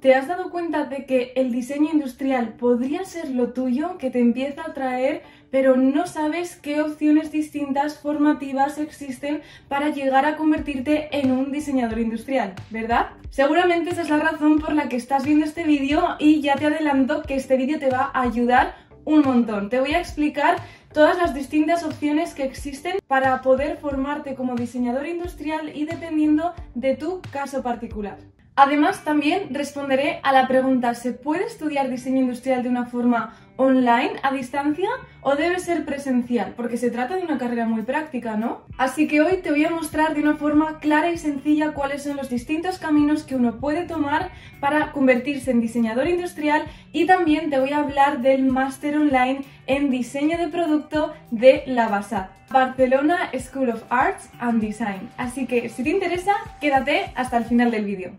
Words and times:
¿Te 0.00 0.14
has 0.14 0.28
dado 0.28 0.48
cuenta 0.50 0.86
de 0.86 1.04
que 1.04 1.34
el 1.36 1.52
diseño 1.52 1.90
industrial 1.92 2.54
podría 2.54 3.04
ser 3.04 3.28
lo 3.28 3.52
tuyo, 3.52 3.98
que 3.98 4.10
te 4.10 4.18
empieza 4.18 4.62
a 4.62 4.70
atraer, 4.70 5.20
pero 5.50 5.76
no 5.76 6.06
sabes 6.06 6.56
qué 6.56 6.80
opciones 6.80 7.30
distintas 7.30 7.98
formativas 7.98 8.78
existen 8.78 9.42
para 9.68 9.90
llegar 9.90 10.24
a 10.24 10.38
convertirte 10.38 11.10
en 11.12 11.32
un 11.32 11.52
diseñador 11.52 11.98
industrial, 11.98 12.54
¿verdad? 12.70 13.08
Seguramente 13.28 13.90
esa 13.90 14.00
es 14.00 14.08
la 14.08 14.20
razón 14.20 14.58
por 14.58 14.72
la 14.72 14.88
que 14.88 14.96
estás 14.96 15.26
viendo 15.26 15.44
este 15.44 15.64
vídeo 15.64 16.16
y 16.18 16.40
ya 16.40 16.54
te 16.54 16.64
adelanto 16.64 17.20
que 17.20 17.34
este 17.34 17.58
vídeo 17.58 17.78
te 17.78 17.90
va 17.90 18.10
a 18.14 18.22
ayudar 18.22 18.76
un 19.04 19.20
montón. 19.20 19.68
Te 19.68 19.80
voy 19.80 19.92
a 19.92 20.00
explicar 20.00 20.56
todas 20.94 21.18
las 21.18 21.34
distintas 21.34 21.84
opciones 21.84 22.32
que 22.32 22.44
existen 22.44 23.00
para 23.06 23.42
poder 23.42 23.76
formarte 23.76 24.34
como 24.34 24.54
diseñador 24.54 25.06
industrial 25.06 25.76
y 25.76 25.84
dependiendo 25.84 26.54
de 26.74 26.96
tu 26.96 27.20
caso 27.30 27.62
particular. 27.62 28.16
Además, 28.62 29.04
también 29.04 29.54
responderé 29.54 30.20
a 30.22 30.32
la 30.32 30.46
pregunta, 30.46 30.92
¿se 30.92 31.14
puede 31.14 31.46
estudiar 31.46 31.88
diseño 31.88 32.20
industrial 32.20 32.62
de 32.62 32.68
una 32.68 32.84
forma 32.84 33.34
online, 33.56 34.12
a 34.22 34.34
distancia, 34.34 34.90
o 35.22 35.34
debe 35.34 35.58
ser 35.60 35.86
presencial? 35.86 36.52
Porque 36.54 36.76
se 36.76 36.90
trata 36.90 37.16
de 37.16 37.22
una 37.22 37.38
carrera 37.38 37.64
muy 37.64 37.84
práctica, 37.84 38.36
¿no? 38.36 38.60
Así 38.76 39.08
que 39.08 39.22
hoy 39.22 39.38
te 39.38 39.50
voy 39.50 39.64
a 39.64 39.70
mostrar 39.70 40.12
de 40.12 40.20
una 40.20 40.34
forma 40.34 40.78
clara 40.78 41.10
y 41.10 41.16
sencilla 41.16 41.72
cuáles 41.72 42.02
son 42.02 42.18
los 42.18 42.28
distintos 42.28 42.76
caminos 42.78 43.22
que 43.22 43.34
uno 43.34 43.56
puede 43.60 43.86
tomar 43.86 44.30
para 44.60 44.92
convertirse 44.92 45.52
en 45.52 45.62
diseñador 45.62 46.06
industrial 46.06 46.64
y 46.92 47.06
también 47.06 47.48
te 47.48 47.58
voy 47.58 47.72
a 47.72 47.78
hablar 47.78 48.20
del 48.20 48.44
máster 48.44 48.94
online 48.94 49.40
en 49.68 49.90
diseño 49.90 50.36
de 50.36 50.48
producto 50.48 51.14
de 51.30 51.62
la 51.64 51.88
BASAD. 51.88 52.26
Barcelona 52.50 53.30
School 53.38 53.70
of 53.70 53.84
Arts 53.88 54.28
and 54.38 54.60
Design. 54.60 55.08
Así 55.16 55.46
que 55.46 55.70
si 55.70 55.82
te 55.82 55.88
interesa, 55.88 56.32
quédate 56.60 57.10
hasta 57.14 57.38
el 57.38 57.44
final 57.44 57.70
del 57.70 57.86
vídeo. 57.86 58.12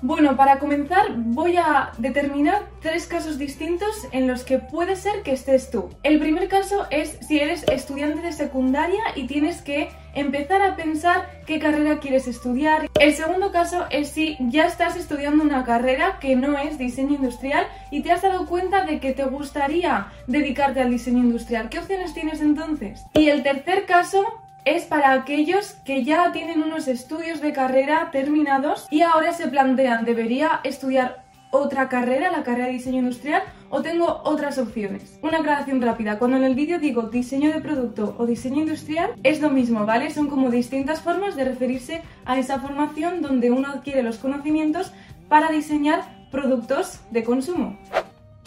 Bueno, 0.00 0.36
para 0.36 0.60
comenzar 0.60 1.06
voy 1.16 1.56
a 1.56 1.90
determinar 1.98 2.62
tres 2.80 3.08
casos 3.08 3.36
distintos 3.36 4.06
en 4.12 4.28
los 4.28 4.44
que 4.44 4.58
puede 4.58 4.94
ser 4.94 5.22
que 5.24 5.32
estés 5.32 5.72
tú. 5.72 5.90
El 6.04 6.20
primer 6.20 6.46
caso 6.46 6.86
es 6.90 7.18
si 7.26 7.40
eres 7.40 7.64
estudiante 7.64 8.22
de 8.22 8.32
secundaria 8.32 9.02
y 9.16 9.26
tienes 9.26 9.60
que 9.60 9.88
empezar 10.14 10.62
a 10.62 10.76
pensar 10.76 11.42
qué 11.46 11.58
carrera 11.58 11.98
quieres 11.98 12.28
estudiar. 12.28 12.88
El 13.00 13.12
segundo 13.12 13.50
caso 13.50 13.86
es 13.90 14.10
si 14.10 14.36
ya 14.38 14.66
estás 14.66 14.96
estudiando 14.96 15.42
una 15.42 15.64
carrera 15.64 16.18
que 16.20 16.36
no 16.36 16.56
es 16.56 16.78
diseño 16.78 17.16
industrial 17.16 17.66
y 17.90 18.02
te 18.02 18.12
has 18.12 18.22
dado 18.22 18.46
cuenta 18.46 18.84
de 18.84 19.00
que 19.00 19.12
te 19.12 19.24
gustaría 19.24 20.12
dedicarte 20.28 20.80
al 20.80 20.90
diseño 20.90 21.24
industrial. 21.24 21.70
¿Qué 21.70 21.80
opciones 21.80 22.14
tienes 22.14 22.40
entonces? 22.40 23.04
Y 23.14 23.30
el 23.30 23.42
tercer 23.42 23.84
caso 23.84 24.24
es 24.64 24.84
para 24.84 25.12
aquellos 25.12 25.72
que 25.84 26.04
ya 26.04 26.32
tienen 26.32 26.62
unos 26.62 26.88
estudios 26.88 27.40
de 27.40 27.52
carrera 27.52 28.10
terminados 28.12 28.86
y 28.90 29.02
ahora 29.02 29.32
se 29.32 29.48
plantean, 29.48 30.04
¿debería 30.04 30.60
estudiar 30.64 31.28
otra 31.50 31.88
carrera, 31.88 32.30
la 32.30 32.42
carrera 32.42 32.66
de 32.66 32.72
diseño 32.72 32.98
industrial, 32.98 33.42
o 33.70 33.80
tengo 33.82 34.20
otras 34.24 34.58
opciones. 34.58 35.18
Una 35.22 35.38
aclaración 35.38 35.80
rápida, 35.80 36.18
cuando 36.18 36.36
en 36.36 36.44
el 36.44 36.54
vídeo 36.54 36.78
digo 36.78 37.02
diseño 37.02 37.52
de 37.52 37.60
producto 37.60 38.14
o 38.18 38.26
diseño 38.26 38.60
industrial, 38.60 39.14
es 39.22 39.40
lo 39.40 39.50
mismo, 39.50 39.86
¿vale? 39.86 40.10
Son 40.10 40.28
como 40.28 40.50
distintas 40.50 41.00
formas 41.00 41.36
de 41.36 41.44
referirse 41.44 42.02
a 42.24 42.38
esa 42.38 42.60
formación 42.60 43.22
donde 43.22 43.50
uno 43.50 43.68
adquiere 43.68 44.02
los 44.02 44.18
conocimientos 44.18 44.92
para 45.28 45.50
diseñar 45.50 46.28
productos 46.30 47.00
de 47.10 47.24
consumo. 47.24 47.78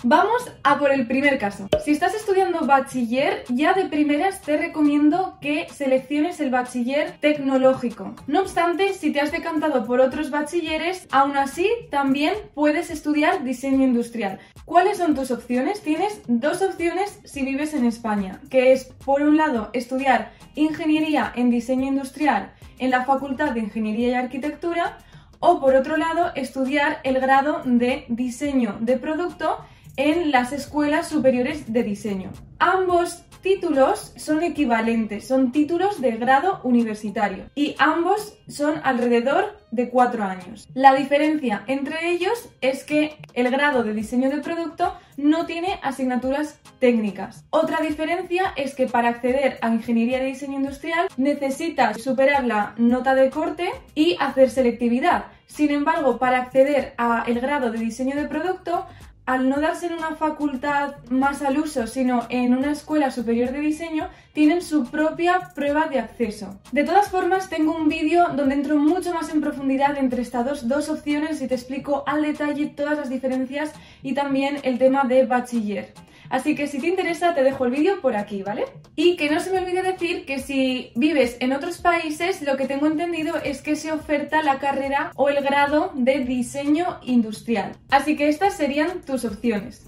Vamos 0.04 0.52
a 0.64 0.80
por 0.80 0.92
el 0.92 1.06
primer 1.06 1.38
caso. 1.38 1.70
Si 1.86 1.92
estás 1.92 2.16
estudiando 2.16 2.66
bachiller, 2.66 3.44
ya 3.50 3.74
de 3.74 3.86
primeras 3.86 4.42
te 4.42 4.58
recomiendo 4.58 5.38
que 5.40 5.68
selecciones 5.72 6.40
el 6.40 6.50
bachiller 6.50 7.18
tecnológico. 7.20 8.16
No 8.26 8.42
obstante, 8.42 8.94
si 8.94 9.14
te 9.14 9.22
has 9.22 9.32
decantado 9.32 9.86
por 9.86 10.00
otros 10.00 10.32
bachilleres, 10.32 11.08
aún 11.12 11.38
así 11.38 11.70
también 11.92 12.34
puedes 12.56 12.90
estudiar 12.90 13.44
diseño 13.44 13.84
industrial. 13.84 14.40
¿Cuáles 14.66 14.98
son 14.98 15.14
tus 15.14 15.30
opciones? 15.30 15.82
Tienes 15.82 16.22
dos 16.28 16.64
opciones 16.64 17.20
si 17.24 17.46
vives 17.46 17.76
en 17.76 17.86
España, 17.86 18.42
que 18.50 18.72
es 18.72 18.86
por 19.06 19.22
un 19.22 19.38
lado 19.38 19.70
estudiar 19.73 20.32
ingeniería 20.56 21.32
en 21.36 21.52
diseño 21.52 21.86
industrial 21.86 22.54
en 22.80 22.90
la 22.90 23.06
Facultad 23.06 23.52
de 23.52 23.60
Ingeniería 23.60 24.10
y 24.10 24.14
Arquitectura 24.16 24.98
o 25.42 25.60
por 25.60 25.76
otro 25.76 25.98
lado 25.98 26.32
estudiar 26.36 27.02
el 27.04 27.20
grado 27.20 27.61
de 27.66 28.06
diseño 28.08 28.78
de 28.80 28.98
producto 28.98 29.60
en 29.98 30.32
las 30.32 30.52
escuelas 30.52 31.10
superiores 31.10 31.72
de 31.72 31.84
diseño. 31.84 32.32
Ambos 32.60 33.24
títulos 33.42 34.14
son 34.18 34.44
equivalentes, 34.44 35.28
son 35.28 35.52
títulos 35.52 36.00
de 36.00 36.12
grado 36.12 36.62
universitario 36.64 37.46
y 37.56 37.76
ambos 37.80 38.38
son 38.48 38.76
alrededor 38.84 39.58
de 39.72 39.90
cuatro 39.90 40.24
años. 40.24 40.68
La 40.74 40.94
diferencia 40.94 41.64
entre 41.68 42.12
ellos 42.12 42.50
es 42.62 42.84
que 42.84 43.18
el 43.34 43.50
grado 43.50 43.84
de 43.84 43.94
diseño 43.94 44.30
de 44.30 44.42
producto 44.42 44.94
no 45.18 45.46
tiene 45.46 45.80
asignaturas 45.82 46.60
técnicas. 46.80 47.46
Otra 47.50 47.80
diferencia 47.80 48.54
es 48.56 48.76
que 48.76 48.88
para 48.88 49.10
acceder 49.10 49.58
a 49.62 49.70
ingeniería 49.70 50.20
de 50.20 50.26
diseño 50.26 50.58
industrial 50.58 51.08
necesitas 51.18 52.02
superar 52.02 52.46
la 52.46 52.76
nota 52.78 53.16
de 53.16 53.30
corte 53.30 53.70
y 53.96 54.18
hacer 54.20 54.50
selectividad. 54.50 55.26
Sin 55.48 55.72
embargo, 55.72 56.18
para 56.18 56.42
acceder 56.42 56.94
al 56.98 57.40
grado 57.40 57.72
de 57.72 57.80
diseño 57.80 58.16
de 58.16 58.28
producto 58.28 58.86
al 59.31 59.47
no 59.47 59.61
darse 59.61 59.86
en 59.86 59.93
una 59.93 60.15
facultad 60.17 60.95
más 61.09 61.42
al 61.42 61.58
uso, 61.58 61.87
sino 61.87 62.25
en 62.27 62.53
una 62.53 62.73
escuela 62.73 63.11
superior 63.11 63.53
de 63.53 63.61
diseño, 63.61 64.09
tienen 64.33 64.61
su 64.61 64.83
propia 64.92 65.52
prueba 65.55 65.87
de 65.87 65.99
acceso. 65.99 66.59
De 66.73 66.83
todas 66.83 67.08
formas, 67.08 67.49
tengo 67.49 67.73
un 67.73 67.87
vídeo 67.87 68.27
donde 68.36 68.55
entro 68.55 68.75
mucho 68.75 69.14
más 69.14 69.33
en 69.33 69.39
profundidad 69.39 69.97
entre 69.97 70.21
estas 70.21 70.67
dos, 70.67 70.89
opciones 70.89 71.42
y 71.42 71.47
te 71.47 71.55
explico 71.55 72.03
al 72.08 72.23
detalle 72.23 72.73
todas 72.75 72.97
las 72.97 73.09
diferencias 73.09 73.71
y 74.03 74.14
también 74.14 74.58
el 74.64 74.77
tema 74.77 75.05
de 75.05 75.25
bachiller. 75.25 75.93
Así 76.31 76.55
que 76.55 76.65
si 76.67 76.80
te 76.80 76.87
interesa 76.87 77.36
te 77.36 77.43
dejo 77.43 77.65
el 77.65 77.71
vídeo 77.71 77.99
por 77.99 78.15
aquí, 78.15 78.42
¿vale? 78.42 78.64
Y 78.95 79.17
que 79.17 79.30
no 79.30 79.42
se 79.42 79.52
me 79.52 79.59
olvide 79.59 79.83
decir 79.83 80.25
que 80.25 80.39
si 80.39 80.93
vives 80.95 81.36
en 81.42 81.52
otros 81.52 81.80
países, 81.80 82.42
lo 82.42 82.55
que 82.55 82.67
tengo 82.67 82.87
entendido 82.87 83.36
es 83.43 83.61
que 83.61 83.75
se 83.75 83.92
oferta 83.92 84.42
la 84.42 84.58
carrera 84.58 85.11
o 85.17 85.27
el 85.27 85.43
grado 85.43 85.92
de 85.93 86.19
diseño 86.19 86.99
industrial. 87.03 87.73
Así 87.89 88.15
que 88.15 88.30
estas 88.30 88.55
serían 88.55 89.02
tus 89.02 89.25
opciones. 89.25 89.86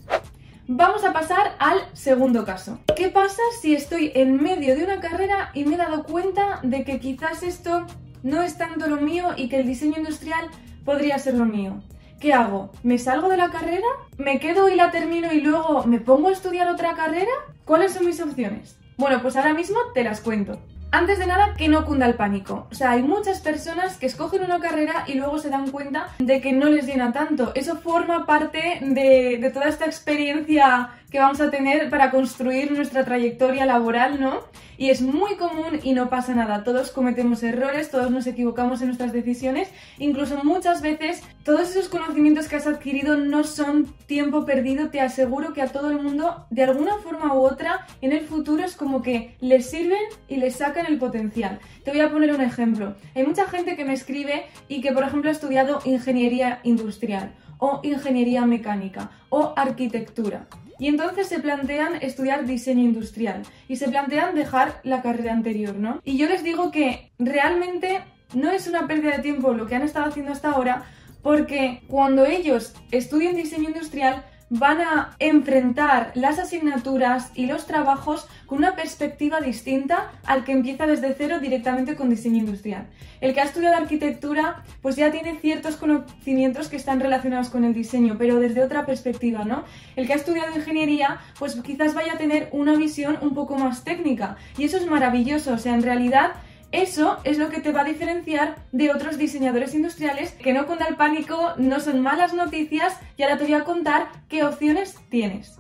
Vamos 0.68 1.06
a 1.06 1.14
pasar 1.14 1.56
al 1.60 1.78
segundo 1.94 2.44
caso. 2.44 2.78
¿Qué 2.94 3.08
pasa 3.08 3.42
si 3.62 3.74
estoy 3.74 4.12
en 4.14 4.44
medio 4.44 4.76
de 4.76 4.84
una 4.84 5.00
carrera 5.00 5.50
y 5.54 5.64
me 5.64 5.76
he 5.76 5.78
dado 5.78 6.04
cuenta 6.04 6.60
de 6.62 6.84
que 6.84 7.00
quizás 7.00 7.42
esto 7.44 7.86
no 8.22 8.42
es 8.42 8.58
tanto 8.58 8.88
lo 8.88 8.98
mío 8.98 9.30
y 9.38 9.48
que 9.48 9.62
el 9.62 9.68
diseño 9.68 9.98
industrial 9.98 10.50
podría 10.84 11.18
ser 11.20 11.36
lo 11.36 11.46
mío? 11.46 11.82
¿Qué 12.24 12.32
hago? 12.32 12.72
¿Me 12.84 12.98
salgo 13.00 13.28
de 13.28 13.36
la 13.36 13.50
carrera? 13.50 13.86
¿Me 14.18 14.40
quedo 14.40 14.70
y 14.70 14.76
la 14.76 14.92
termino 14.92 15.34
y 15.34 15.42
luego 15.42 15.84
me 15.84 16.00
pongo 16.00 16.30
a 16.30 16.32
estudiar 16.32 16.70
otra 16.70 16.94
carrera? 16.94 17.34
¿Cuáles 17.66 17.92
son 17.92 18.06
mis 18.06 18.22
opciones? 18.22 18.78
Bueno, 18.96 19.22
pues 19.22 19.36
ahora 19.36 19.54
mismo 19.54 19.78
te 19.94 20.06
las 20.06 20.22
cuento. 20.22 20.58
Antes 20.92 21.20
de 21.20 21.26
nada, 21.26 21.54
que 21.58 21.68
no 21.68 21.86
cunda 21.86 22.06
el 22.06 22.14
pánico. 22.14 22.68
O 22.72 22.76
sea, 22.76 22.92
hay 22.92 23.04
muchas 23.04 23.42
personas 23.42 23.98
que 23.98 24.06
escogen 24.06 24.42
una 24.42 24.62
carrera 24.62 25.04
y 25.06 25.16
luego 25.16 25.38
se 25.38 25.50
dan 25.50 25.70
cuenta 25.72 26.08
de 26.18 26.40
que 26.40 26.54
no 26.54 26.70
les 26.70 26.86
llena 26.86 27.12
tanto. 27.12 27.52
Eso 27.56 27.76
forma 27.76 28.26
parte 28.26 28.78
de, 28.80 29.38
de 29.42 29.50
toda 29.50 29.68
esta 29.68 29.86
experiencia 29.86 30.92
que 31.14 31.20
vamos 31.20 31.40
a 31.42 31.52
tener 31.52 31.92
para 31.92 32.10
construir 32.10 32.72
nuestra 32.72 33.06
trayectoria 33.06 33.68
laboral, 33.68 34.20
¿no? 34.20 34.40
Y 34.80 34.90
es 34.90 35.04
muy 35.04 35.36
común 35.36 35.80
y 35.84 35.94
no 35.94 36.10
pasa 36.10 36.34
nada. 36.34 36.64
Todos 36.64 36.90
cometemos 36.90 37.44
errores, 37.44 37.92
todos 37.92 38.10
nos 38.10 38.26
equivocamos 38.26 38.82
en 38.82 38.88
nuestras 38.88 39.14
decisiones. 39.14 39.70
Incluso 40.00 40.44
muchas 40.44 40.82
veces 40.82 41.22
todos 41.44 41.70
esos 41.70 41.88
conocimientos 41.88 42.48
que 42.48 42.56
has 42.56 42.66
adquirido 42.66 43.16
no 43.16 43.44
son 43.44 43.94
tiempo 44.08 44.44
perdido. 44.44 44.90
Te 44.90 45.02
aseguro 45.02 45.54
que 45.54 45.62
a 45.62 45.68
todo 45.68 45.92
el 45.92 46.02
mundo, 46.02 46.48
de 46.50 46.64
alguna 46.64 46.98
forma 46.98 47.36
u 47.36 47.42
otra, 47.42 47.86
en 48.02 48.12
el 48.12 48.22
futuro 48.22 48.64
es 48.66 48.76
como 48.76 49.04
que 49.04 49.38
les 49.40 49.70
sirven 49.70 50.02
y 50.28 50.38
les 50.38 50.56
sacan 50.56 50.88
el 50.88 50.98
potencial. 50.98 51.60
Te 51.84 51.92
voy 51.92 52.00
a 52.00 52.12
poner 52.12 52.34
un 52.34 52.42
ejemplo. 52.42 52.96
Hay 53.14 53.24
mucha 53.24 53.46
gente 53.46 53.76
que 53.76 53.86
me 53.86 53.94
escribe 53.94 54.48
y 54.68 54.82
que, 54.82 54.92
por 54.92 55.04
ejemplo, 55.04 55.30
ha 55.30 55.34
estudiado 55.34 55.80
ingeniería 55.86 56.60
industrial 56.64 57.36
o 57.60 57.82
ingeniería 57.84 58.48
mecánica 58.48 59.12
o 59.30 59.54
arquitectura. 59.56 60.48
Y 60.80 60.88
entonces 60.88 61.28
se 61.28 61.40
plantean 61.40 61.96
estudiar 62.02 62.46
diseño 62.46 62.84
industrial 62.84 63.44
y 63.68 63.76
se 63.76 63.90
plantean 63.90 64.36
dejar 64.36 64.80
la 64.84 65.02
carrera 65.02 65.34
anterior, 65.34 65.76
¿no? 65.76 66.02
Y 66.04 66.18
yo 66.18 66.28
les 66.28 66.44
digo 66.44 66.72
que 66.72 67.12
realmente 67.20 68.02
no 68.34 68.52
es 68.52 68.68
una 68.68 68.88
pérdida 68.88 69.18
de 69.18 69.24
tiempo 69.24 69.54
lo 69.54 69.68
que 69.68 69.76
han 69.76 69.84
estado 69.84 70.08
haciendo 70.08 70.32
hasta 70.32 70.52
ahora, 70.52 70.84
porque 71.22 71.84
cuando 71.88 72.26
ellos 72.26 72.74
estudian 72.92 73.36
diseño 73.36 73.70
industrial 73.70 74.26
van 74.56 74.82
a 74.82 75.16
enfrentar 75.18 76.12
las 76.14 76.38
asignaturas 76.38 77.32
y 77.34 77.48
los 77.48 77.66
trabajos 77.66 78.28
con 78.46 78.60
una 78.60 78.76
perspectiva 78.76 79.42
distinta 79.42 80.12
al 80.26 80.44
que 80.44 80.52
empieza 80.52 80.86
desde 80.86 81.16
cero 81.18 81.40
directamente 81.40 81.96
con 81.96 82.12
diseño 82.12 82.38
industrial. 82.38 82.86
El 83.20 83.34
que 83.34 83.42
ha 83.42 83.46
estudiado 83.46 83.78
arquitectura 83.78 84.64
pues 84.84 84.96
ya 84.96 85.12
tiene 85.12 85.40
ciertos 85.40 85.76
conocimientos 85.76 86.68
que 86.70 86.76
están 86.76 87.00
relacionados 87.00 87.50
con 87.50 87.64
el 87.64 87.74
diseño, 87.74 88.18
pero 88.20 88.40
desde 88.40 88.62
otra 88.62 88.86
perspectiva, 88.86 89.44
¿no? 89.44 89.64
El 89.96 90.06
que 90.06 90.14
ha 90.14 90.18
estudiado 90.18 90.56
ingeniería 90.56 91.20
pues 91.40 91.56
quizás 91.56 91.96
vaya 91.96 92.14
a 92.14 92.18
tener 92.20 92.50
una 92.52 92.76
visión 92.76 93.18
un 93.22 93.34
poco 93.34 93.58
más 93.58 93.84
técnica 93.84 94.38
y 94.56 94.66
eso 94.66 94.78
es 94.78 94.86
maravilloso, 94.86 95.54
o 95.54 95.58
sea, 95.58 95.74
en 95.74 95.82
realidad 95.82 96.34
Eso 96.74 97.20
es 97.24 97.38
lo 97.38 97.52
que 97.52 97.62
te 97.62 97.72
va 97.72 97.82
a 97.82 97.86
diferenciar 97.86 98.56
de 98.72 98.90
otros 98.90 99.20
diseñadores 99.20 99.76
industriales 99.76 100.32
que 100.32 100.54
no 100.54 100.66
cunda 100.66 100.88
el 100.88 100.96
pánico, 100.96 101.54
no 101.58 101.80
son 101.80 102.02
malas 102.02 102.34
noticias 102.34 102.98
y 103.16 103.22
ahora 103.22 103.38
te 103.38 103.44
voy 103.44 103.54
a 103.54 103.64
contar 103.64 104.08
qué 104.28 104.44
opciones 104.44 104.98
tienes. 105.10 105.60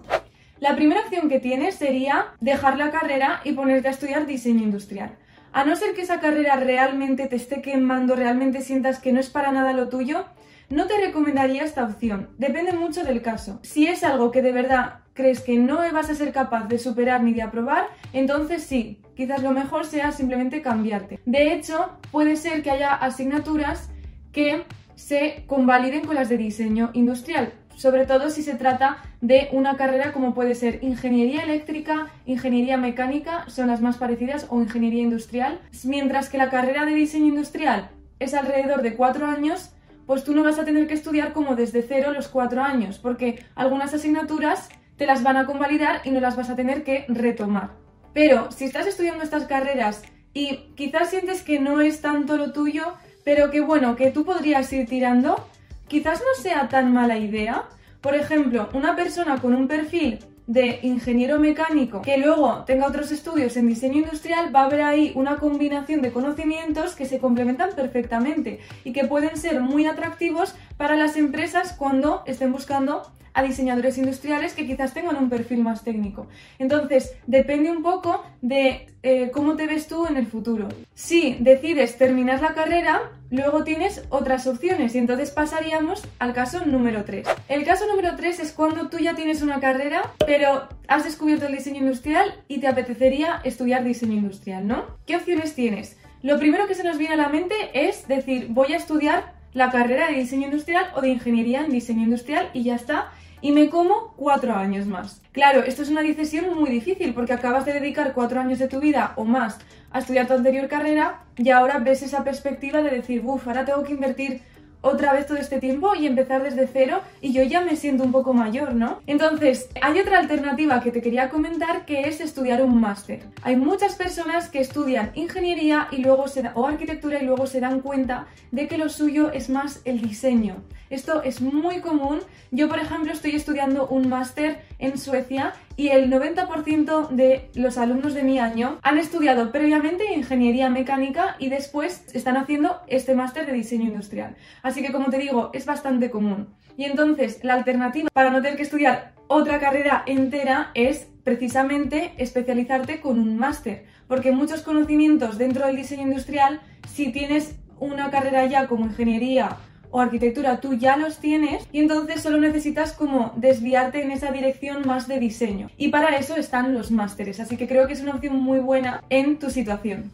La 0.59 0.75
primera 0.75 1.01
opción 1.01 1.29
que 1.29 1.39
tienes 1.39 1.75
sería 1.75 2.29
dejar 2.41 2.79
la 2.79 2.89
carrera 2.89 3.41
y 3.43 3.51
ponerte 3.51 3.89
a 3.89 3.91
estudiar 3.91 4.25
diseño 4.25 4.63
industrial. 4.63 5.15
A 5.51 5.63
no 5.65 5.75
ser 5.75 5.93
que 5.93 6.01
esa 6.01 6.19
carrera 6.19 6.55
realmente 6.55 7.27
te 7.27 7.35
esté 7.35 7.61
quemando, 7.61 8.15
realmente 8.15 8.61
sientas 8.61 8.97
que 8.97 9.13
no 9.13 9.19
es 9.19 9.29
para 9.29 9.51
nada 9.51 9.71
lo 9.73 9.89
tuyo, 9.89 10.25
no 10.73 10.87
te 10.87 10.97
recomendaría 10.97 11.63
esta 11.63 11.83
opción. 11.83 12.29
Depende 12.37 12.73
mucho 12.73 13.03
del 13.03 13.21
caso. 13.21 13.59
Si 13.63 13.87
es 13.87 14.03
algo 14.03 14.31
que 14.31 14.41
de 14.41 14.51
verdad 14.51 14.99
crees 15.13 15.41
que 15.41 15.57
no 15.57 15.77
vas 15.93 16.09
a 16.09 16.15
ser 16.15 16.31
capaz 16.31 16.67
de 16.67 16.79
superar 16.79 17.23
ni 17.23 17.33
de 17.33 17.43
aprobar, 17.43 17.87
entonces 18.11 18.63
sí, 18.63 19.01
quizás 19.15 19.43
lo 19.43 19.51
mejor 19.51 19.85
sea 19.85 20.11
simplemente 20.11 20.61
cambiarte. 20.61 21.19
De 21.25 21.53
hecho, 21.53 21.91
puede 22.11 22.35
ser 22.35 22.63
que 22.63 22.71
haya 22.71 22.93
asignaturas 22.93 23.89
que 24.31 24.63
se 24.95 25.43
convaliden 25.47 26.05
con 26.05 26.15
las 26.15 26.29
de 26.29 26.37
diseño 26.37 26.89
industrial 26.93 27.53
sobre 27.75 28.05
todo 28.05 28.29
si 28.29 28.43
se 28.43 28.55
trata 28.55 28.97
de 29.21 29.49
una 29.51 29.77
carrera 29.77 30.13
como 30.13 30.33
puede 30.33 30.55
ser 30.55 30.83
ingeniería 30.83 31.43
eléctrica, 31.43 32.07
ingeniería 32.25 32.77
mecánica, 32.77 33.45
son 33.49 33.67
las 33.67 33.81
más 33.81 33.97
parecidas, 33.97 34.47
o 34.49 34.61
ingeniería 34.61 35.01
industrial, 35.01 35.59
mientras 35.83 36.29
que 36.29 36.37
la 36.37 36.49
carrera 36.49 36.85
de 36.85 36.93
diseño 36.93 37.27
industrial 37.27 37.89
es 38.19 38.33
alrededor 38.33 38.81
de 38.81 38.95
cuatro 38.95 39.25
años, 39.25 39.71
pues 40.05 40.23
tú 40.23 40.33
no 40.33 40.43
vas 40.43 40.59
a 40.59 40.65
tener 40.65 40.87
que 40.87 40.93
estudiar 40.93 41.33
como 41.33 41.55
desde 41.55 41.81
cero 41.81 42.11
los 42.13 42.27
cuatro 42.27 42.61
años, 42.61 42.99
porque 42.99 43.45
algunas 43.55 43.93
asignaturas 43.93 44.69
te 44.97 45.05
las 45.05 45.23
van 45.23 45.37
a 45.37 45.45
convalidar 45.45 46.01
y 46.03 46.11
no 46.11 46.19
las 46.19 46.35
vas 46.35 46.49
a 46.49 46.55
tener 46.55 46.83
que 46.83 47.05
retomar. 47.07 47.71
Pero 48.13 48.51
si 48.51 48.65
estás 48.65 48.85
estudiando 48.87 49.23
estas 49.23 49.45
carreras 49.45 50.03
y 50.33 50.57
quizás 50.75 51.09
sientes 51.09 51.41
que 51.41 51.59
no 51.59 51.81
es 51.81 52.01
tanto 52.01 52.37
lo 52.37 52.51
tuyo, 52.53 52.93
pero 53.23 53.49
que 53.49 53.61
bueno, 53.61 53.95
que 53.95 54.11
tú 54.11 54.25
podrías 54.25 54.71
ir 54.73 54.87
tirando, 54.87 55.47
quizás 55.87 56.19
no 56.19 56.41
sea 56.41 56.69
tan 56.69 56.93
mala 56.93 57.17
idea. 57.17 57.63
Por 58.01 58.15
ejemplo, 58.15 58.69
una 58.73 58.95
persona 58.95 59.39
con 59.39 59.53
un 59.55 59.67
perfil 59.67 60.19
de 60.47 60.79
ingeniero 60.83 61.39
mecánico 61.39 62.01
que 62.01 62.17
luego 62.17 62.63
tenga 62.65 62.87
otros 62.87 63.11
estudios 63.11 63.55
en 63.55 63.67
diseño 63.67 63.99
industrial, 63.99 64.53
va 64.53 64.61
a 64.61 64.65
haber 64.65 64.81
ahí 64.81 65.11
una 65.15 65.37
combinación 65.37 66.01
de 66.01 66.11
conocimientos 66.11 66.95
que 66.95 67.05
se 67.05 67.19
complementan 67.19 67.71
perfectamente 67.75 68.59
y 68.83 68.91
que 68.93 69.05
pueden 69.05 69.37
ser 69.37 69.61
muy 69.61 69.85
atractivos 69.85 70.55
para 70.77 70.95
las 70.95 71.15
empresas 71.15 71.73
cuando 71.73 72.23
estén 72.25 72.51
buscando 72.51 73.03
a 73.33 73.43
diseñadores 73.43 73.97
industriales 73.97 74.53
que 74.53 74.65
quizás 74.65 74.93
tengan 74.93 75.17
un 75.17 75.29
perfil 75.29 75.63
más 75.63 75.83
técnico. 75.83 76.27
Entonces, 76.59 77.15
depende 77.27 77.71
un 77.71 77.83
poco 77.83 78.23
de 78.41 78.87
eh, 79.01 79.31
cómo 79.31 79.55
te 79.55 79.67
ves 79.67 79.87
tú 79.87 80.05
en 80.05 80.17
el 80.17 80.27
futuro. 80.27 80.69
Si 80.93 81.35
decides 81.39 81.97
terminar 81.97 82.41
la 82.41 82.53
carrera, 82.53 83.11
luego 83.31 83.63
tienes 83.63 84.03
otras 84.09 84.45
opciones 84.47 84.95
y 84.95 84.99
entonces 84.99 85.31
pasaríamos 85.31 86.07
al 86.19 86.33
caso 86.33 86.65
número 86.65 87.03
3. 87.03 87.27
El 87.49 87.65
caso 87.65 87.87
número 87.87 88.15
3 88.15 88.39
es 88.39 88.51
cuando 88.51 88.89
tú 88.89 88.99
ya 88.99 89.15
tienes 89.15 89.41
una 89.41 89.59
carrera, 89.59 90.13
pero 90.25 90.67
has 90.87 91.03
descubierto 91.03 91.47
el 91.47 91.55
diseño 91.55 91.79
industrial 91.79 92.35
y 92.47 92.59
te 92.59 92.67
apetecería 92.67 93.41
estudiar 93.43 93.83
diseño 93.83 94.13
industrial, 94.13 94.67
¿no? 94.67 94.85
¿Qué 95.05 95.15
opciones 95.15 95.55
tienes? 95.55 95.97
Lo 96.21 96.39
primero 96.39 96.67
que 96.67 96.75
se 96.75 96.83
nos 96.83 96.97
viene 96.97 97.15
a 97.15 97.17
la 97.17 97.29
mente 97.29 97.55
es 97.73 98.07
decir, 98.07 98.47
voy 98.49 98.71
a 98.73 98.77
estudiar 98.77 99.33
la 99.53 99.71
carrera 99.71 100.07
de 100.07 100.15
diseño 100.15 100.45
industrial 100.45 100.85
o 100.95 101.01
de 101.01 101.09
ingeniería 101.09 101.65
en 101.65 101.71
diseño 101.71 102.03
industrial 102.03 102.49
y 102.53 102.63
ya 102.63 102.75
está 102.75 103.11
y 103.43 103.51
me 103.51 103.69
como 103.69 104.13
cuatro 104.15 104.55
años 104.55 104.87
más. 104.87 105.21
Claro, 105.33 105.63
esto 105.63 105.83
es 105.83 105.89
una 105.89 106.01
decisión 106.01 106.57
muy 106.57 106.69
difícil 106.69 107.13
porque 107.13 107.33
acabas 107.33 107.65
de 107.65 107.73
dedicar 107.73 108.13
cuatro 108.13 108.39
años 108.39 108.57
de 108.57 108.69
tu 108.69 108.79
vida 108.79 109.11
o 109.17 109.25
más 109.25 109.57
a 109.91 109.99
estudiar 109.99 110.27
tu 110.27 110.33
anterior 110.33 110.69
carrera 110.69 111.25
y 111.35 111.49
ahora 111.49 111.79
ves 111.79 112.03
esa 112.03 112.23
perspectiva 112.23 112.81
de 112.81 112.89
decir, 112.89 113.21
uff, 113.25 113.45
ahora 113.45 113.65
tengo 113.65 113.83
que 113.83 113.91
invertir 113.91 114.41
otra 114.83 115.13
vez 115.13 115.25
todo 115.25 115.37
este 115.37 115.59
tiempo 115.59 115.95
y 115.95 116.05
empezar 116.05 116.43
desde 116.43 116.67
cero 116.67 117.01
y 117.21 117.33
yo 117.33 117.41
ya 117.41 117.61
me 117.61 117.75
siento 117.75 118.03
un 118.03 118.11
poco 118.11 118.33
mayor, 118.33 118.75
¿no? 118.75 118.99
Entonces, 119.07 119.69
hay 119.81 119.99
otra 119.99 120.19
alternativa 120.19 120.81
que 120.81 120.91
te 120.91 121.01
quería 121.01 121.29
comentar 121.29 121.85
que 121.85 122.01
es 122.01 122.21
estudiar 122.21 122.61
un 122.61 122.79
máster. 122.79 123.23
Hay 123.41 123.55
muchas 123.55 123.95
personas 123.95 124.49
que 124.49 124.59
estudian 124.59 125.11
ingeniería 125.15 125.87
y 125.89 125.97
luego 125.97 126.27
se 126.27 126.43
o 126.53 126.67
arquitectura 126.67 127.21
y 127.21 127.25
luego 127.25 127.47
se 127.47 127.61
dan 127.61 127.79
cuenta 127.79 128.27
de 128.51 128.67
que 128.67 128.77
lo 128.77 128.89
suyo 128.89 129.31
es 129.31 129.49
más 129.49 129.81
el 129.85 130.01
diseño. 130.01 130.57
Esto 130.89 131.23
es 131.23 131.41
muy 131.41 131.79
común. 131.79 132.19
Yo, 132.51 132.67
por 132.67 132.79
ejemplo, 132.79 133.13
estoy 133.13 133.31
estudiando 133.31 133.87
un 133.87 134.09
máster 134.09 134.61
en 134.77 134.97
Suecia 134.99 135.53
y 135.75 135.89
el 135.89 136.11
90% 136.11 137.09
de 137.09 137.49
los 137.55 137.77
alumnos 137.77 138.13
de 138.13 138.23
mi 138.23 138.39
año 138.39 138.79
han 138.81 138.97
estudiado 138.97 139.51
previamente 139.51 140.13
ingeniería 140.13 140.69
mecánica 140.69 141.35
y 141.39 141.49
después 141.49 142.05
están 142.13 142.37
haciendo 142.37 142.81
este 142.87 143.15
máster 143.15 143.45
de 143.45 143.53
diseño 143.53 143.85
industrial. 143.85 144.35
Así 144.61 144.81
que 144.81 144.91
como 144.91 145.09
te 145.09 145.17
digo, 145.17 145.49
es 145.53 145.65
bastante 145.65 146.09
común. 146.09 146.49
Y 146.77 146.85
entonces 146.85 147.43
la 147.43 147.53
alternativa 147.53 148.09
para 148.13 148.29
no 148.29 148.41
tener 148.41 148.57
que 148.57 148.63
estudiar 148.63 149.13
otra 149.27 149.59
carrera 149.59 150.03
entera 150.05 150.71
es 150.73 151.07
precisamente 151.23 152.13
especializarte 152.17 152.99
con 152.99 153.19
un 153.19 153.37
máster, 153.37 153.85
porque 154.07 154.31
muchos 154.31 154.61
conocimientos 154.61 155.37
dentro 155.37 155.65
del 155.65 155.77
diseño 155.77 156.03
industrial, 156.03 156.61
si 156.87 157.11
tienes 157.11 157.55
una 157.79 158.11
carrera 158.11 158.45
ya 158.45 158.67
como 158.67 158.85
ingeniería 158.85 159.57
o 159.93 160.01
arquitectura 160.01 160.59
tú 160.59 160.73
ya 160.73 160.97
los 160.97 161.19
tienes 161.19 161.67
y 161.71 161.79
entonces 161.79 162.21
solo 162.21 162.39
necesitas 162.39 162.93
como 162.93 163.31
desviarte 163.35 164.01
en 164.01 164.11
esa 164.11 164.31
dirección 164.31 164.87
más 164.87 165.07
de 165.07 165.19
diseño. 165.19 165.69
Y 165.77 165.89
para 165.89 166.17
eso 166.17 166.35
están 166.35 166.73
los 166.73 166.89
másteres, 166.89 167.39
así 167.39 167.57
que 167.57 167.67
creo 167.67 167.85
que 167.85 167.93
es 167.93 168.01
una 168.01 168.15
opción 168.15 168.35
muy 168.35 168.59
buena 168.59 169.03
en 169.09 169.37
tu 169.37 169.51
situación. 169.51 170.11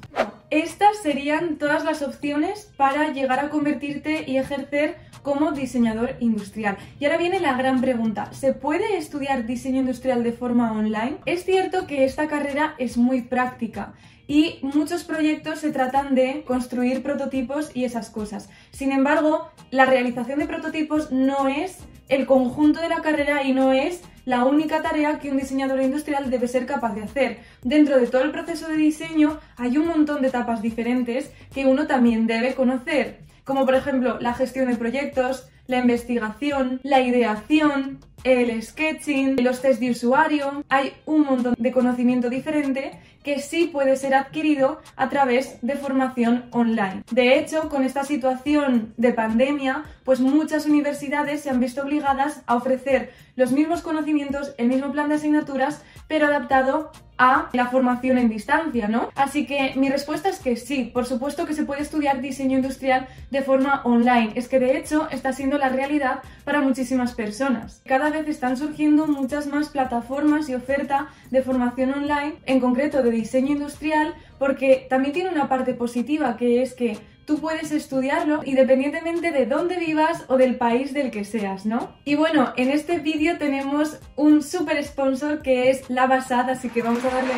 Estas 0.49 0.97
serían 1.01 1.57
todas 1.57 1.85
las 1.85 2.01
opciones 2.01 2.71
para 2.75 3.13
llegar 3.13 3.39
a 3.39 3.49
convertirte 3.49 4.25
y 4.27 4.37
ejercer 4.37 4.97
como 5.21 5.51
diseñador 5.51 6.15
industrial. 6.19 6.77
Y 6.99 7.05
ahora 7.05 7.17
viene 7.17 7.39
la 7.39 7.55
gran 7.55 7.79
pregunta, 7.79 8.33
¿se 8.33 8.53
puede 8.53 8.97
estudiar 8.97 9.45
diseño 9.45 9.79
industrial 9.79 10.23
de 10.23 10.33
forma 10.33 10.73
online? 10.73 11.17
Es 11.25 11.45
cierto 11.45 11.87
que 11.87 12.03
esta 12.03 12.27
carrera 12.27 12.75
es 12.79 12.97
muy 12.97 13.21
práctica 13.21 13.93
y 14.29 14.59
muchos 14.61 15.03
proyectos 15.03 15.57
se 15.57 15.71
tratan 15.71 16.13
de 16.13 16.43
construir 16.45 17.01
prototipos 17.01 17.71
y 17.73 17.83
esas 17.83 18.11
cosas. 18.11 18.47
Sin 18.69 18.91
embargo, 18.91 19.49
la 19.71 19.85
realización 19.85 20.37
de 20.37 20.45
prototipos 20.45 21.11
no 21.11 21.47
es 21.47 21.79
el 22.09 22.27
conjunto 22.27 22.79
de 22.79 22.89
la 22.89 23.01
carrera 23.01 23.41
y 23.43 23.53
no 23.53 23.73
es 23.73 24.01
la 24.25 24.45
única 24.45 24.83
tarea 24.83 25.17
que 25.17 25.31
un 25.31 25.37
diseñador 25.37 25.81
industrial 25.81 26.29
debe 26.29 26.47
ser 26.47 26.67
capaz 26.67 26.93
de 26.93 27.01
hacer. 27.01 27.39
Dentro 27.63 27.99
de 27.99 28.05
todo 28.05 28.21
el 28.21 28.31
proceso 28.31 28.67
de 28.67 28.77
diseño 28.77 29.39
hay 29.57 29.79
un 29.79 29.87
montón 29.87 30.21
de 30.21 30.27
etapas 30.27 30.61
diferentes 30.61 31.31
que 31.51 31.65
uno 31.65 31.87
también 31.87 32.27
debe 32.27 32.53
conocer, 32.53 33.21
como 33.43 33.65
por 33.65 33.73
ejemplo 33.73 34.19
la 34.19 34.35
gestión 34.35 34.69
de 34.69 34.75
proyectos, 34.75 35.49
la 35.69 35.77
investigación, 35.77 36.81
la 36.81 36.99
ideación, 36.99 37.99
el 38.23 38.61
sketching, 38.63 39.41
los 39.43 39.61
test 39.61 39.79
de 39.79 39.91
usuario. 39.91 40.63
Hay 40.67 40.93
un 41.05 41.21
montón 41.21 41.55
de 41.57 41.71
conocimiento 41.71 42.27
diferente 42.27 42.99
que 43.23 43.37
sí 43.37 43.69
puede 43.71 43.95
ser 43.95 44.15
adquirido 44.15 44.81
a 44.95 45.09
través 45.09 45.59
de 45.61 45.75
formación 45.75 46.45
online. 46.51 47.03
De 47.11 47.37
hecho, 47.37 47.69
con 47.69 47.83
esta 47.83 48.03
situación 48.03 48.95
de 48.97 49.13
pandemia, 49.13 49.83
pues 50.03 50.19
muchas 50.19 50.65
universidades 50.65 51.41
se 51.41 51.51
han 51.51 51.59
visto 51.59 51.83
obligadas 51.83 52.41
a 52.47 52.55
ofrecer 52.55 53.11
los 53.35 53.51
mismos 53.51 53.81
conocimientos, 53.83 54.55
el 54.57 54.69
mismo 54.69 54.91
plan 54.91 55.07
de 55.09 55.15
asignaturas, 55.15 55.83
pero 56.07 56.25
adaptado 56.25 56.91
a 57.19 57.49
la 57.51 57.67
formación 57.67 58.17
en 58.17 58.29
distancia, 58.29 58.87
¿no? 58.87 59.09
Así 59.13 59.45
que 59.45 59.73
mi 59.75 59.89
respuesta 59.89 60.29
es 60.29 60.39
que 60.39 60.55
sí, 60.55 60.85
por 60.85 61.05
supuesto 61.05 61.45
que 61.45 61.53
se 61.53 61.65
puede 61.65 61.81
estudiar 61.81 62.21
diseño 62.21 62.57
industrial 62.57 63.07
de 63.29 63.41
forma 63.41 63.81
online. 63.83 64.31
Es 64.35 64.47
que 64.47 64.57
de 64.57 64.77
hecho 64.77 65.07
está 65.11 65.33
siendo 65.33 65.57
la 65.57 65.67
realidad 65.67 66.21
para 66.45 66.61
muchísimas 66.61 67.13
personas. 67.13 67.81
Cada 67.85 68.09
vez 68.09 68.27
están 68.27 68.55
surgiendo 68.55 69.05
muchas 69.05 69.47
más 69.47 69.67
plataformas 69.67 70.47
y 70.47 70.55
oferta 70.55 71.09
de 71.29 71.41
formación 71.41 71.93
online, 71.93 72.35
en 72.45 72.61
concreto 72.61 73.03
de 73.03 73.11
diseño 73.11 73.51
industrial, 73.51 74.15
porque 74.39 74.87
también 74.89 75.13
tiene 75.13 75.29
una 75.29 75.49
parte 75.49 75.73
positiva 75.73 76.37
que 76.37 76.61
es 76.61 76.73
que 76.73 76.97
tú 77.29 77.39
puedes 77.39 77.71
estudiarlo 77.71 78.41
independientemente 78.43 79.29
de 79.29 79.45
dónde 79.45 79.77
vivas 79.77 80.25
o 80.29 80.37
del 80.37 80.55
país 80.55 80.95
del 80.95 81.11
que 81.11 81.23
seas, 81.23 81.63
¿no? 81.63 81.95
Y 82.03 82.15
bueno, 82.15 82.53
en 82.57 82.71
este 82.71 82.97
vídeo 82.97 83.37
tenemos 83.37 83.99
un 84.15 84.41
super 84.41 84.83
sponsor 84.83 85.43
que 85.43 85.69
es 85.69 85.87
La 85.91 86.07
Basada, 86.07 86.53
así 86.53 86.69
que 86.69 86.81
vamos 86.81 87.05
a 87.05 87.11
darle 87.11 87.33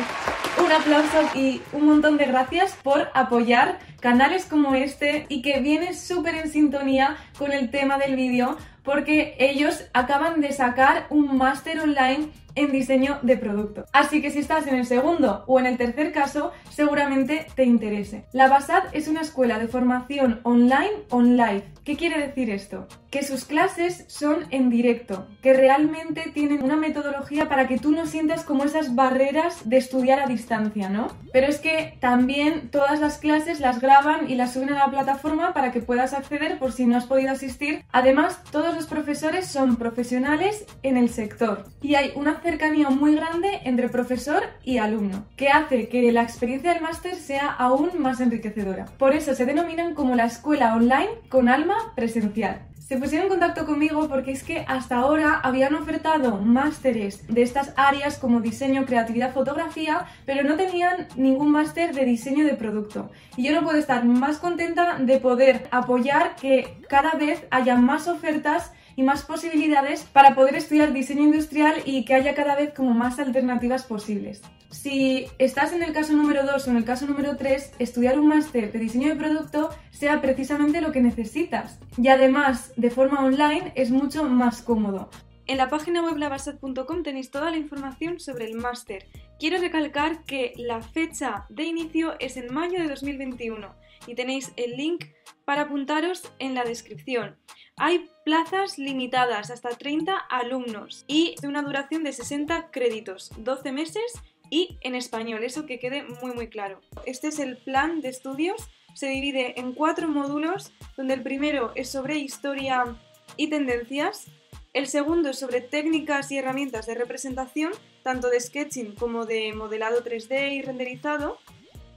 un 0.64 0.72
aplauso 0.72 1.18
y 1.34 1.60
un 1.74 1.84
montón 1.84 2.16
de 2.16 2.24
gracias 2.24 2.74
por 2.82 3.08
apoyar 3.12 3.80
canales 4.00 4.46
como 4.46 4.74
este 4.74 5.26
y 5.28 5.42
que 5.42 5.60
viene 5.60 5.92
súper 5.92 6.36
en 6.36 6.50
sintonía 6.50 7.18
con 7.38 7.52
el 7.52 7.70
tema 7.70 7.98
del 7.98 8.16
vídeo 8.16 8.56
porque 8.82 9.36
ellos 9.38 9.84
acaban 9.92 10.40
de 10.40 10.52
sacar 10.52 11.06
un 11.10 11.36
máster 11.36 11.80
online 11.80 12.28
en 12.54 12.72
diseño 12.72 13.18
de 13.22 13.36
producto. 13.36 13.86
Así 13.92 14.20
que 14.20 14.30
si 14.30 14.40
estás 14.40 14.66
en 14.66 14.76
el 14.76 14.86
segundo 14.86 15.44
o 15.46 15.58
en 15.58 15.66
el 15.66 15.76
tercer 15.76 16.12
caso, 16.12 16.52
seguramente 16.70 17.46
te 17.54 17.64
interese. 17.64 18.26
La 18.32 18.48
Basad 18.48 18.84
es 18.92 19.08
una 19.08 19.22
escuela 19.22 19.58
de 19.58 19.68
formación 19.68 20.40
online 20.42 20.90
online. 21.10 21.64
¿Qué 21.84 21.96
quiere 21.96 22.24
decir 22.24 22.48
esto? 22.50 22.86
Que 23.10 23.24
sus 23.24 23.44
clases 23.44 24.04
son 24.06 24.46
en 24.50 24.70
directo, 24.70 25.26
que 25.42 25.52
realmente 25.52 26.30
tienen 26.32 26.62
una 26.62 26.76
metodología 26.76 27.48
para 27.48 27.66
que 27.66 27.76
tú 27.76 27.90
no 27.90 28.06
sientas 28.06 28.44
como 28.44 28.62
esas 28.62 28.94
barreras 28.94 29.68
de 29.68 29.78
estudiar 29.78 30.20
a 30.20 30.26
distancia, 30.26 30.88
¿no? 30.88 31.08
Pero 31.32 31.48
es 31.48 31.58
que 31.58 31.96
también 31.98 32.68
todas 32.70 33.00
las 33.00 33.18
clases 33.18 33.58
las 33.58 33.80
graban 33.80 34.30
y 34.30 34.36
las 34.36 34.52
suben 34.52 34.70
a 34.70 34.78
la 34.78 34.90
plataforma 34.90 35.52
para 35.52 35.72
que 35.72 35.80
puedas 35.80 36.12
acceder 36.12 36.60
por 36.60 36.70
si 36.70 36.86
no 36.86 36.96
has 36.96 37.06
podido 37.06 37.32
asistir. 37.32 37.84
Además, 37.90 38.40
todos 38.52 38.71
los 38.74 38.86
profesores 38.86 39.46
son 39.46 39.76
profesionales 39.76 40.64
en 40.82 40.96
el 40.96 41.08
sector 41.08 41.64
y 41.80 41.94
hay 41.94 42.12
una 42.14 42.40
cercanía 42.40 42.90
muy 42.90 43.14
grande 43.14 43.60
entre 43.64 43.88
profesor 43.88 44.42
y 44.64 44.78
alumno, 44.78 45.26
que 45.36 45.48
hace 45.48 45.88
que 45.88 46.10
la 46.12 46.22
experiencia 46.22 46.72
del 46.72 46.82
máster 46.82 47.14
sea 47.14 47.50
aún 47.50 47.90
más 47.98 48.20
enriquecedora. 48.20 48.86
Por 48.98 49.14
eso 49.14 49.34
se 49.34 49.46
denominan 49.46 49.94
como 49.94 50.16
la 50.16 50.26
escuela 50.26 50.74
online 50.74 51.10
con 51.28 51.48
alma 51.48 51.92
presencial. 51.94 52.66
Se 52.86 52.98
pusieron 52.98 53.26
en 53.26 53.30
contacto 53.30 53.64
conmigo 53.64 54.08
porque 54.08 54.32
es 54.32 54.42
que 54.42 54.64
hasta 54.68 54.96
ahora 54.96 55.40
habían 55.42 55.74
ofertado 55.74 56.38
másteres 56.38 57.26
de 57.26 57.42
estas 57.42 57.72
áreas 57.76 58.18
como 58.18 58.40
diseño, 58.40 58.84
creatividad, 58.84 59.32
fotografía, 59.32 60.06
pero 60.26 60.42
no 60.42 60.56
tenían 60.56 61.06
ningún 61.16 61.52
máster 61.52 61.94
de 61.94 62.04
diseño 62.04 62.44
de 62.44 62.54
producto. 62.54 63.10
Y 63.36 63.44
yo 63.44 63.52
no 63.54 63.64
puedo 63.64 63.78
estar 63.78 64.04
más 64.04 64.38
contenta 64.38 64.98
de 64.98 65.18
poder 65.20 65.68
apoyar 65.70 66.36
que 66.36 66.76
cada 66.88 67.12
vez 67.12 67.42
haya 67.50 67.76
más 67.76 68.08
ofertas 68.08 68.72
y 68.96 69.02
más 69.02 69.22
posibilidades 69.22 70.02
para 70.04 70.34
poder 70.34 70.54
estudiar 70.54 70.92
diseño 70.92 71.22
industrial 71.22 71.82
y 71.84 72.04
que 72.04 72.14
haya 72.14 72.34
cada 72.34 72.56
vez 72.56 72.72
como 72.74 72.94
más 72.94 73.18
alternativas 73.18 73.84
posibles. 73.84 74.42
Si 74.70 75.26
estás 75.38 75.72
en 75.72 75.82
el 75.82 75.92
caso 75.92 76.14
número 76.14 76.46
2 76.46 76.66
o 76.66 76.70
en 76.70 76.76
el 76.78 76.84
caso 76.84 77.06
número 77.06 77.36
3, 77.36 77.72
estudiar 77.78 78.18
un 78.18 78.28
máster 78.28 78.72
de 78.72 78.78
diseño 78.78 79.08
de 79.08 79.16
producto 79.16 79.70
sea 79.90 80.20
precisamente 80.20 80.80
lo 80.80 80.92
que 80.92 81.02
necesitas. 81.02 81.78
Y 81.98 82.08
además, 82.08 82.72
de 82.76 82.90
forma 82.90 83.24
online, 83.24 83.72
es 83.74 83.90
mucho 83.90 84.24
más 84.24 84.62
cómodo. 84.62 85.10
En 85.46 85.58
la 85.58 85.68
página 85.68 86.02
web 86.02 86.16
lavasat.com 86.16 87.02
tenéis 87.02 87.30
toda 87.30 87.50
la 87.50 87.58
información 87.58 88.18
sobre 88.20 88.46
el 88.46 88.54
máster. 88.54 89.06
Quiero 89.38 89.58
recalcar 89.58 90.24
que 90.24 90.54
la 90.56 90.80
fecha 90.80 91.46
de 91.48 91.64
inicio 91.64 92.14
es 92.20 92.36
en 92.36 92.54
mayo 92.54 92.80
de 92.80 92.88
2021 92.88 93.74
y 94.06 94.14
tenéis 94.14 94.52
el 94.56 94.76
link 94.76 95.04
para 95.44 95.62
apuntaros 95.62 96.30
en 96.38 96.54
la 96.54 96.64
descripción. 96.64 97.36
Hay 97.76 98.08
plazas 98.24 98.78
limitadas, 98.78 99.50
hasta 99.50 99.70
30 99.70 100.16
alumnos 100.16 101.04
y 101.06 101.34
de 101.40 101.48
una 101.48 101.62
duración 101.62 102.04
de 102.04 102.12
60 102.12 102.70
créditos, 102.70 103.30
12 103.38 103.72
meses 103.72 104.12
y 104.50 104.78
en 104.82 104.94
español, 104.94 105.44
eso 105.44 105.66
que 105.66 105.78
quede 105.78 106.02
muy 106.02 106.32
muy 106.34 106.48
claro. 106.48 106.80
Este 107.06 107.28
es 107.28 107.38
el 107.38 107.56
plan 107.56 108.00
de 108.02 108.10
estudios, 108.10 108.68
se 108.94 109.08
divide 109.08 109.58
en 109.58 109.72
cuatro 109.72 110.08
módulos, 110.08 110.72
donde 110.96 111.14
el 111.14 111.22
primero 111.22 111.72
es 111.74 111.88
sobre 111.88 112.18
historia 112.18 112.96
y 113.36 113.48
tendencias, 113.48 114.26
el 114.74 114.88
segundo 114.88 115.30
es 115.30 115.38
sobre 115.38 115.60
técnicas 115.60 116.30
y 116.30 116.38
herramientas 116.38 116.86
de 116.86 116.94
representación, 116.94 117.72
tanto 118.02 118.28
de 118.28 118.40
sketching 118.40 118.94
como 118.94 119.26
de 119.26 119.52
modelado 119.54 120.02
3D 120.04 120.52
y 120.52 120.62
renderizado, 120.62 121.38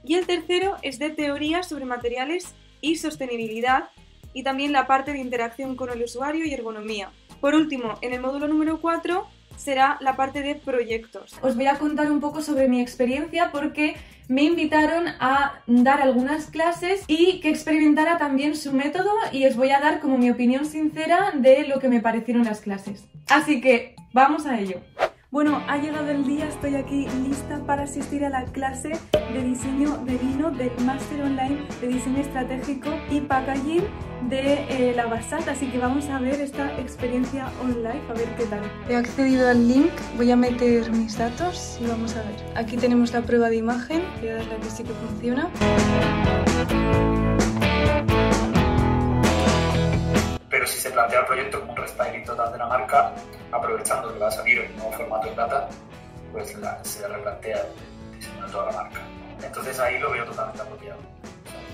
y 0.06 0.14
el 0.14 0.26
tercero 0.26 0.76
es 0.82 0.98
de 0.98 1.10
teoría 1.10 1.62
sobre 1.62 1.84
materiales 1.84 2.54
y 2.80 2.96
sostenibilidad, 2.96 3.90
y 4.32 4.42
también 4.42 4.72
la 4.72 4.86
parte 4.86 5.12
de 5.12 5.18
interacción 5.18 5.76
con 5.76 5.90
el 5.90 6.02
usuario 6.02 6.44
y 6.44 6.52
ergonomía. 6.52 7.10
Por 7.40 7.54
último, 7.54 7.98
en 8.02 8.12
el 8.12 8.20
módulo 8.20 8.48
número 8.48 8.80
4 8.80 9.26
será 9.56 9.96
la 10.00 10.14
parte 10.14 10.42
de 10.42 10.54
proyectos. 10.54 11.34
Os 11.40 11.56
voy 11.56 11.66
a 11.66 11.78
contar 11.78 12.10
un 12.10 12.20
poco 12.20 12.42
sobre 12.42 12.68
mi 12.68 12.80
experiencia 12.80 13.50
porque 13.50 13.96
me 14.28 14.42
invitaron 14.42 15.08
a 15.20 15.62
dar 15.66 16.02
algunas 16.02 16.50
clases 16.50 17.04
y 17.06 17.40
que 17.40 17.48
experimentara 17.48 18.18
también 18.18 18.56
su 18.56 18.72
método 18.72 19.10
y 19.32 19.46
os 19.46 19.56
voy 19.56 19.70
a 19.70 19.80
dar 19.80 20.00
como 20.00 20.18
mi 20.18 20.30
opinión 20.30 20.66
sincera 20.66 21.32
de 21.34 21.66
lo 21.66 21.78
que 21.78 21.88
me 21.88 22.00
parecieron 22.00 22.44
las 22.44 22.60
clases. 22.60 23.06
Así 23.28 23.60
que 23.60 23.96
vamos 24.12 24.46
a 24.46 24.60
ello. 24.60 24.80
Bueno, 25.32 25.60
ha 25.66 25.76
llegado 25.78 26.08
el 26.08 26.24
día, 26.24 26.46
estoy 26.46 26.76
aquí 26.76 27.08
lista 27.24 27.60
para 27.66 27.82
asistir 27.82 28.24
a 28.24 28.30
la 28.30 28.44
clase 28.44 28.92
de 29.32 29.42
diseño 29.42 29.98
de 30.04 30.16
vino 30.18 30.52
del 30.52 30.70
Máster 30.84 31.20
Online 31.20 31.66
de 31.80 31.88
Diseño 31.88 32.18
Estratégico 32.18 32.90
y 33.10 33.20
Packaging 33.22 33.82
de 34.28 34.64
eh, 34.68 34.92
la 34.94 35.06
Basat, 35.06 35.48
así 35.48 35.66
que 35.66 35.78
vamos 35.78 36.08
a 36.10 36.20
ver 36.20 36.40
esta 36.40 36.78
experiencia 36.78 37.50
online, 37.60 38.00
a 38.08 38.12
ver 38.12 38.28
qué 38.36 38.44
tal. 38.44 38.60
He 38.88 38.94
accedido 38.94 39.48
al 39.48 39.66
link, 39.66 39.90
voy 40.16 40.30
a 40.30 40.36
meter 40.36 40.92
mis 40.92 41.18
datos 41.18 41.76
y 41.82 41.88
vamos 41.88 42.14
a 42.14 42.22
ver. 42.22 42.36
Aquí 42.54 42.76
tenemos 42.76 43.12
la 43.12 43.22
prueba 43.22 43.48
de 43.48 43.56
imagen, 43.56 44.02
voy 44.20 44.28
a 44.28 44.36
darle 44.36 44.54
a 44.54 44.58
que 44.58 44.70
sí 44.70 44.84
que 44.84 44.92
funciona. 44.92 45.50
Se 50.86 50.92
plantea 50.92 51.20
el 51.20 51.26
proyecto 51.26 51.60
como 51.60 51.72
un 51.72 51.78
restyling 51.78 52.24
total 52.24 52.52
de 52.52 52.58
la 52.58 52.66
marca, 52.66 53.12
aprovechando 53.50 54.12
que 54.12 54.18
va 54.20 54.28
a 54.28 54.30
salir 54.30 54.60
el 54.60 54.76
nuevo 54.76 54.92
formato 54.92 55.26
en 55.26 55.34
data, 55.34 55.68
pues 56.30 56.56
se 56.82 57.08
replantea 57.08 57.58
el 57.58 57.66
diseño 58.16 58.46
de 58.46 58.52
toda 58.52 58.66
la 58.66 58.72
marca. 58.82 59.00
Entonces 59.42 59.80
ahí 59.80 59.98
lo 59.98 60.12
veo 60.12 60.24
totalmente 60.26 60.62
apropiado, 60.62 61.00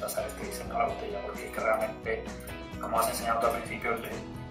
pasar 0.01 0.25
este 0.27 0.47
diseño 0.47 0.75
a 0.77 0.79
la 0.79 0.87
botella, 0.87 1.19
porque 1.27 1.47
es 1.47 1.53
que 1.53 1.61
realmente, 1.61 2.25
como 2.81 3.01
has 3.01 3.11
enseñado 3.11 3.41
tú 3.41 3.49
al 3.49 3.53
principio, 3.53 3.95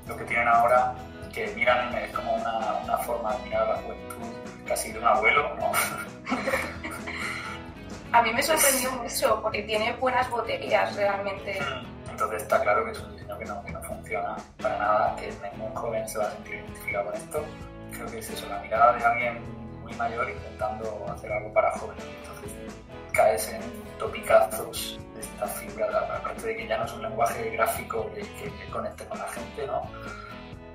lo 0.07 0.17
que 0.17 0.23
tienen 0.25 0.47
ahora, 0.47 0.93
que 1.33 1.47
miran 1.55 1.95
es 1.95 2.11
como 2.11 2.35
una, 2.35 2.75
una 2.83 2.97
forma 2.99 3.35
de 3.37 3.43
mirar 3.45 3.63
a 3.63 3.73
la 3.73 3.77
juventud 3.77 4.27
casi 4.67 4.91
de 4.91 4.99
un 4.99 5.05
abuelo, 5.05 5.55
¿no? 5.55 5.71
a 8.13 8.21
mí 8.21 8.31
me 8.31 8.43
sorprendió 8.43 8.91
mucho 8.91 9.41
porque 9.41 9.63
tiene 9.63 9.93
buenas 9.93 10.29
botellas 10.29 10.95
realmente. 10.95 11.59
Mm, 11.59 12.11
entonces 12.11 12.43
está 12.43 12.61
claro 12.61 12.85
que 12.85 12.91
es 12.91 12.99
un 12.99 13.11
diseño 13.13 13.39
que 13.39 13.45
no, 13.45 13.63
que 13.63 13.71
no 13.71 13.80
para 14.61 14.77
nada, 14.77 15.15
que 15.15 15.31
ningún 15.51 15.73
joven 15.73 16.07
se 16.07 16.17
va 16.17 16.25
a 16.25 16.31
sentir 16.31 16.55
identificado 16.55 17.05
con 17.05 17.15
esto. 17.15 17.45
Creo 17.91 18.07
que 18.07 18.19
es 18.19 18.29
eso, 18.29 18.47
la 18.47 18.59
mirada 18.59 18.93
de 18.93 19.03
alguien 19.03 19.41
muy 19.81 19.93
mayor 19.95 20.29
intentando 20.29 21.05
hacer 21.11 21.31
algo 21.31 21.53
para 21.53 21.71
jóvenes. 21.71 22.03
Entonces 22.21 22.51
caes 23.13 23.49
en 23.49 23.61
topicazos 23.99 24.99
de 25.13 25.21
esta 25.21 25.47
fibra, 25.47 25.87
aparte 25.87 26.47
de 26.47 26.55
que 26.55 26.67
ya 26.67 26.77
no 26.77 26.85
es 26.85 26.93
un 26.93 27.01
lenguaje 27.01 27.49
gráfico 27.51 28.09
que, 28.13 28.25
conecte 28.71 29.05
con 29.05 29.19
la 29.19 29.27
gente, 29.27 29.67
¿no? 29.67 29.81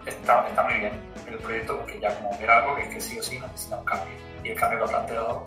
Está, 0.05 0.47
muy 0.63 0.75
bien 0.75 0.93
el 1.27 1.39
proyecto 1.39 1.79
porque 1.79 1.99
ya 1.99 2.15
como 2.17 2.39
ver 2.39 2.51
algo 2.51 2.77
que, 2.77 2.89
que 2.91 3.01
sí 3.01 3.19
o 3.19 3.23
sí 3.23 3.41
necesita 3.41 3.77
un 3.79 3.85
cambio. 3.85 4.15
Y 4.45 4.51
el 4.51 4.57
cambio 4.61 4.79
lo 4.81 4.85
ha 4.85 4.89
planteado 4.89 5.47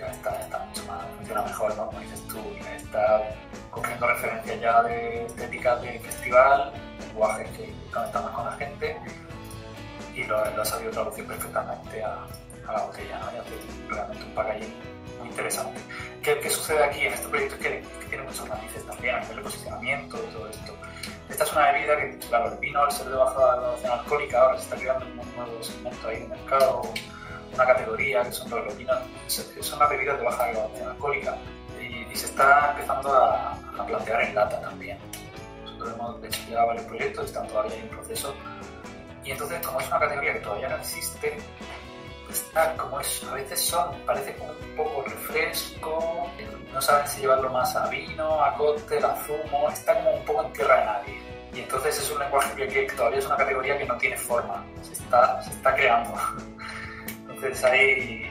ya 0.00 0.06
está, 0.06 0.40
está 0.40 0.58
mucho 0.58 0.84
más, 0.86 1.04
funciona 1.16 1.42
mejor, 1.42 1.76
¿no? 1.76 1.86
Como 1.86 2.00
dices 2.00 2.26
tú, 2.28 2.38
está 2.74 3.22
cogiendo 3.70 4.06
referencias 4.06 4.60
ya 4.60 4.82
de 4.82 5.26
estéticas 5.26 5.82
de 5.82 6.00
festival, 6.00 6.72
lenguajes 7.00 7.48
que 7.50 7.74
conectan 7.92 8.24
más 8.24 8.32
con 8.32 8.46
la 8.46 8.52
gente 8.52 8.96
y 10.14 10.24
lo, 10.24 10.44
lo 10.56 10.62
ha 10.62 10.64
sabido 10.64 10.90
traducir 10.90 11.26
perfectamente 11.26 12.02
a, 12.02 12.26
a 12.66 12.72
la 12.72 12.82
botella, 12.84 13.18
¿no? 13.18 13.32
Ya 13.32 13.42
realmente 13.88 14.24
un 14.24 14.34
packaging 14.34 14.74
muy 15.18 15.28
interesante. 15.28 15.80
¿Qué, 16.22 16.38
¿Qué, 16.40 16.48
sucede 16.48 16.82
aquí 16.82 17.00
en 17.00 17.12
este 17.12 17.28
proyecto? 17.28 17.54
Es 17.56 17.60
que, 17.60 18.00
tiene 18.08 18.24
muchos 18.24 18.48
matices 18.48 18.84
también 18.86 19.14
a 19.14 19.20
nivel 19.20 19.36
de 19.36 19.42
posicionamiento 19.42 20.18
y 20.28 20.32
todo 20.32 20.48
esto. 20.48 20.76
Esta 21.28 21.44
es 21.44 21.52
una 21.52 21.72
bebida 21.72 21.96
que, 21.96 22.18
claro, 22.28 22.52
el 22.52 22.58
vino 22.58 22.82
al 22.82 22.90
ser 22.90 23.06
de 23.06 23.16
baja 23.16 23.56
graduación 23.56 23.92
alcohólica 23.92 24.40
ahora 24.40 24.56
se 24.56 24.64
está 24.64 24.76
creando 24.76 25.06
un 25.06 25.36
nuevo 25.36 25.62
segmento 25.62 26.08
ahí 26.08 26.16
en 26.16 26.22
el 26.22 26.28
mercado 26.30 26.82
una 27.60 27.74
categoría 27.74 28.22
que 28.22 28.32
son 28.32 28.50
los 28.50 28.76
vinos, 28.76 28.98
son 29.28 29.78
las 29.78 29.90
bebidas 29.90 30.18
de 30.18 30.24
baja 30.24 30.46
graduación 30.46 30.88
alcohólica 30.88 31.36
y, 31.78 32.16
se 32.16 32.26
está 32.26 32.70
empezando 32.72 33.12
a, 33.14 33.56
plantear 33.86 34.22
en 34.22 34.34
lata 34.34 34.60
también. 34.60 34.98
Nosotros 35.64 35.94
hemos 35.94 36.24
hecho 36.24 36.40
ya 36.50 36.64
varios 36.64 36.84
proyectos, 36.84 37.26
están 37.26 37.48
todavía 37.48 37.76
en 37.76 37.88
proceso 37.88 38.34
y 39.24 39.30
entonces 39.30 39.66
como 39.66 39.80
es 39.80 39.88
una 39.88 40.00
categoría 40.00 40.32
que 40.34 40.40
todavía 40.40 40.68
no 40.68 40.76
existe, 40.76 41.38
pues 42.26 42.50
como 42.76 43.00
es, 43.00 43.24
a 43.24 43.34
veces 43.34 43.60
son, 43.60 44.00
parece 44.06 44.34
como 44.36 44.52
un 44.52 44.76
poco 44.76 45.02
refresco, 45.02 46.30
no 46.72 46.80
saben 46.80 47.06
si 47.08 47.20
llevarlo 47.20 47.50
más 47.50 47.74
a 47.76 47.88
vino, 47.88 48.42
a 48.42 48.54
cóctel, 48.54 49.04
a 49.04 49.16
zumo, 49.26 49.68
está 49.70 49.94
como 49.96 50.14
un 50.14 50.24
poco 50.24 50.44
en 50.44 50.52
tierra 50.52 50.78
de 50.78 50.84
nadie. 50.84 51.22
Y 51.52 51.60
entonces 51.60 51.98
es 51.98 52.10
un 52.10 52.20
lenguaje 52.20 52.54
que, 52.54 52.86
que, 52.86 52.92
todavía 52.94 53.18
es 53.18 53.26
una 53.26 53.36
categoría 53.36 53.76
que 53.76 53.84
no 53.84 53.96
tiene 53.96 54.16
forma, 54.16 54.64
se 54.82 54.92
está, 54.92 55.42
se 55.42 55.50
está 55.50 55.74
creando. 55.74 56.14
Entonces 57.42 57.64
ahí 57.64 58.30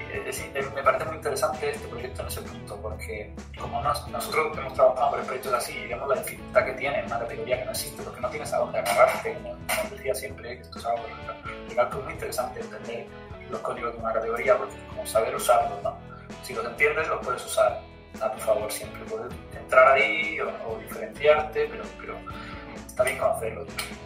me 0.76 0.84
parece 0.84 1.06
muy 1.06 1.16
interesante 1.16 1.72
este 1.72 1.88
proyecto 1.88 2.22
en 2.22 2.28
ese 2.28 2.42
punto, 2.42 2.80
porque 2.80 3.34
como 3.60 3.82
nosotros 3.82 4.56
hemos 4.56 4.74
trabajado 4.76 5.12
por 5.12 5.22
proyectos 5.24 5.54
así 5.54 5.74
y 5.74 5.88
vemos 5.88 6.10
la 6.10 6.22
dificultad 6.22 6.66
que 6.66 6.74
tiene 6.74 7.00
en 7.00 7.06
una 7.06 7.20
categoría 7.20 7.60
que 7.60 7.66
no 7.66 7.72
existe, 7.72 8.04
porque 8.04 8.22
no 8.22 8.30
tienes 8.30 8.54
a 8.54 8.58
dónde 8.60 8.78
agarrarte, 8.78 9.34
como, 9.34 9.58
decía 9.90 10.14
siempre, 10.14 10.60
esto 10.60 10.78
es 10.78 10.86
algo 10.86 11.04
legal, 11.08 11.90
es 11.90 12.04
muy 12.04 12.14
interesante 12.14 12.60
entender 12.60 13.08
los 13.50 13.60
códigos 13.62 13.94
de 13.94 14.00
una 14.00 14.14
categoría, 14.14 14.58
porque 14.58 14.76
como 14.90 15.06
saber 15.08 15.36
usarlos, 15.36 15.82
¿no? 15.82 15.98
Si 16.44 16.54
los 16.54 16.66
entiendes, 16.66 17.08
los 17.08 17.26
puedes 17.26 17.44
usar 17.44 17.82
a 18.22 18.32
tu 18.32 18.40
favor 18.40 18.72
siempre. 18.72 19.02
Puedes 19.06 19.34
entrar 19.56 19.94
ahí 19.94 20.40
o, 20.40 20.78
diferenciarte, 20.78 21.68
pero, 21.68 21.84
pero 22.00 22.16
está 22.86 23.04
bien 23.04 23.18
conocerlo. 23.18 23.66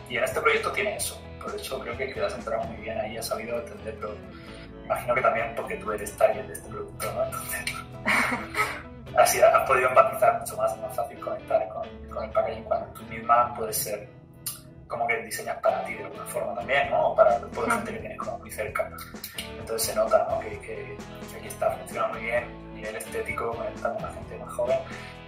Y 0.09 0.17
en 0.17 0.23
este 0.23 0.39
proyecto 0.39 0.71
tiene 0.71 0.95
eso, 0.95 1.21
por 1.41 1.53
eso 1.53 1.79
creo 1.79 1.97
que, 1.97 2.21
has 2.21 2.33
entrado 2.33 2.63
muy 2.63 2.77
bien 2.77 2.97
ahí, 2.99 3.17
has 3.17 3.27
sabido 3.27 3.57
entenderlo. 3.59 4.15
Imagino 4.85 5.15
que 5.15 5.21
también 5.21 5.53
porque 5.55 5.75
tú 5.77 5.91
eres 5.91 6.15
target 6.17 6.45
de 6.45 6.53
este 6.53 6.69
producto, 6.69 7.13
¿no? 7.13 7.23
Entonces, 7.23 7.65
así 9.17 9.41
has 9.41 9.67
podido 9.67 9.89
empatizar 9.89 10.39
mucho 10.39 10.57
más, 10.57 10.77
más 10.79 10.95
fácil 10.95 11.19
conectar 11.19 11.67
con, 11.69 11.87
con 12.09 12.23
el 12.23 12.31
packaging 12.31 12.63
cuando 12.63 12.87
tú 12.93 13.03
misma 13.03 13.53
puedes 13.55 13.77
ser 13.77 14.09
como 14.87 15.07
que 15.07 15.17
diseñas 15.23 15.57
para 15.57 15.83
ti 15.85 15.95
de 15.95 16.03
alguna 16.03 16.25
forma 16.25 16.53
también, 16.53 16.89
¿no? 16.91 17.07
O 17.07 17.15
para 17.15 17.35
el 17.35 17.41
grupo 17.41 17.63
de 17.63 17.71
gente 17.71 17.93
que 17.93 17.99
tienes 17.99 18.17
como 18.19 18.37
muy 18.37 18.51
cerca. 18.51 18.91
Entonces 19.59 19.89
se 19.89 19.95
nota, 19.95 20.27
¿no? 20.29 20.39
Que, 20.39 20.59
que, 20.59 20.97
que 21.31 21.37
aquí 21.37 21.47
está, 21.47 21.71
funciona 21.71 22.07
muy 22.09 22.21
bien, 22.21 22.75
nivel 22.75 22.95
estético, 22.97 23.51
conectando 23.51 23.95
con 23.95 24.03
la 24.03 24.13
gente 24.13 24.37
más 24.37 24.53
joven. 24.53 24.79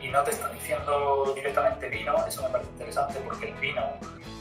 Y 0.02 0.10
no 0.10 0.22
te 0.24 0.32
están 0.32 0.54
diciendo 0.54 1.34
directamente 1.34 1.90
vino, 1.90 2.16
eso 2.28 2.44
me 2.44 2.50
parece 2.50 2.70
interesante 2.72 3.20
porque 3.22 3.50
el 3.50 3.56
vino 3.56 3.82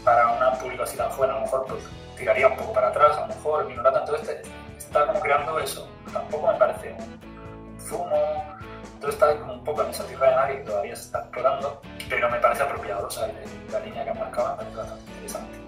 para 0.04 0.28
una 0.33 0.52
público 0.52 0.83
así 0.83 0.97
tan 0.97 1.09
joven 1.11 1.30
a 1.30 1.35
lo 1.35 1.40
mejor 1.40 1.64
pues 1.66 1.83
tiraría 2.18 2.49
un 2.49 2.56
poco 2.56 2.75
para 2.75 2.88
atrás, 2.88 3.16
a 3.16 3.21
lo 3.23 3.28
mejor 3.28 3.62
el 3.62 3.68
vino 3.68 3.83
lata, 3.83 4.00
entonces 4.00 4.42
te, 4.42 4.50
está 4.76 5.07
como 5.07 5.21
creando 5.21 5.59
eso. 5.59 5.88
Tampoco 6.12 6.52
me 6.52 6.59
parece 6.59 6.95
un 6.99 7.81
zumo, 7.81 8.45
entonces 8.95 9.14
está 9.14 9.38
como 9.38 9.54
un 9.54 9.64
poco 9.64 9.83
en 9.83 9.90
esa 9.90 10.07
tierra 10.07 10.31
de 10.31 10.37
nadie 10.37 10.57
que 10.59 10.64
todavía 10.64 10.97
se 10.97 11.02
está 11.02 11.21
explorando, 11.21 11.83
pero 12.09 12.31
me 12.31 12.38
parece 12.38 12.62
apropiado, 12.62 13.07
o 13.07 13.11
sea, 13.11 13.31
la 13.71 13.81
línea 13.81 14.04
que 14.04 14.11
han 14.11 14.19
marcado 14.19 14.50
me 14.50 14.57
parece 14.57 14.76
bastante 14.76 15.11
interesante. 15.11 15.59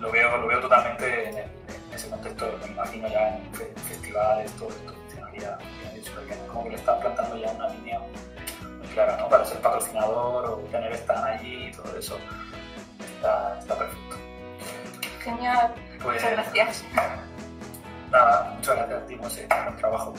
Lo 0.00 0.10
veo, 0.10 0.36
lo 0.36 0.46
veo 0.46 0.60
totalmente 0.60 1.28
en, 1.28 1.38
el, 1.38 1.44
en 1.44 1.94
ese 1.94 2.10
contexto, 2.10 2.58
me 2.62 2.72
imagino 2.72 3.08
ya 3.08 3.36
en 3.36 3.54
festivales, 3.54 4.52
todo 4.52 4.68
esto 4.68 4.92
funcionaría 4.92 5.58
como 6.48 6.64
que 6.64 6.70
le 6.70 6.76
están 6.76 7.00
plantando 7.00 7.36
ya 7.36 7.50
una 7.52 7.68
línea 7.68 7.98
muy 7.98 8.86
clara, 8.88 9.16
¿no? 9.18 9.28
Para 9.28 9.44
ser 9.44 9.60
patrocinador 9.60 10.46
o 10.46 10.56
tener 10.70 10.92
stand 10.94 11.24
allí 11.24 11.68
y 11.68 11.72
todo 11.72 11.98
eso. 11.98 12.18
Está, 13.16 13.58
está 13.58 13.78
perfecto. 13.78 14.16
Genial, 15.20 15.74
Pues, 16.02 16.22
muchas 16.22 16.32
gracias. 16.32 16.84
Trabajo. 19.78 20.14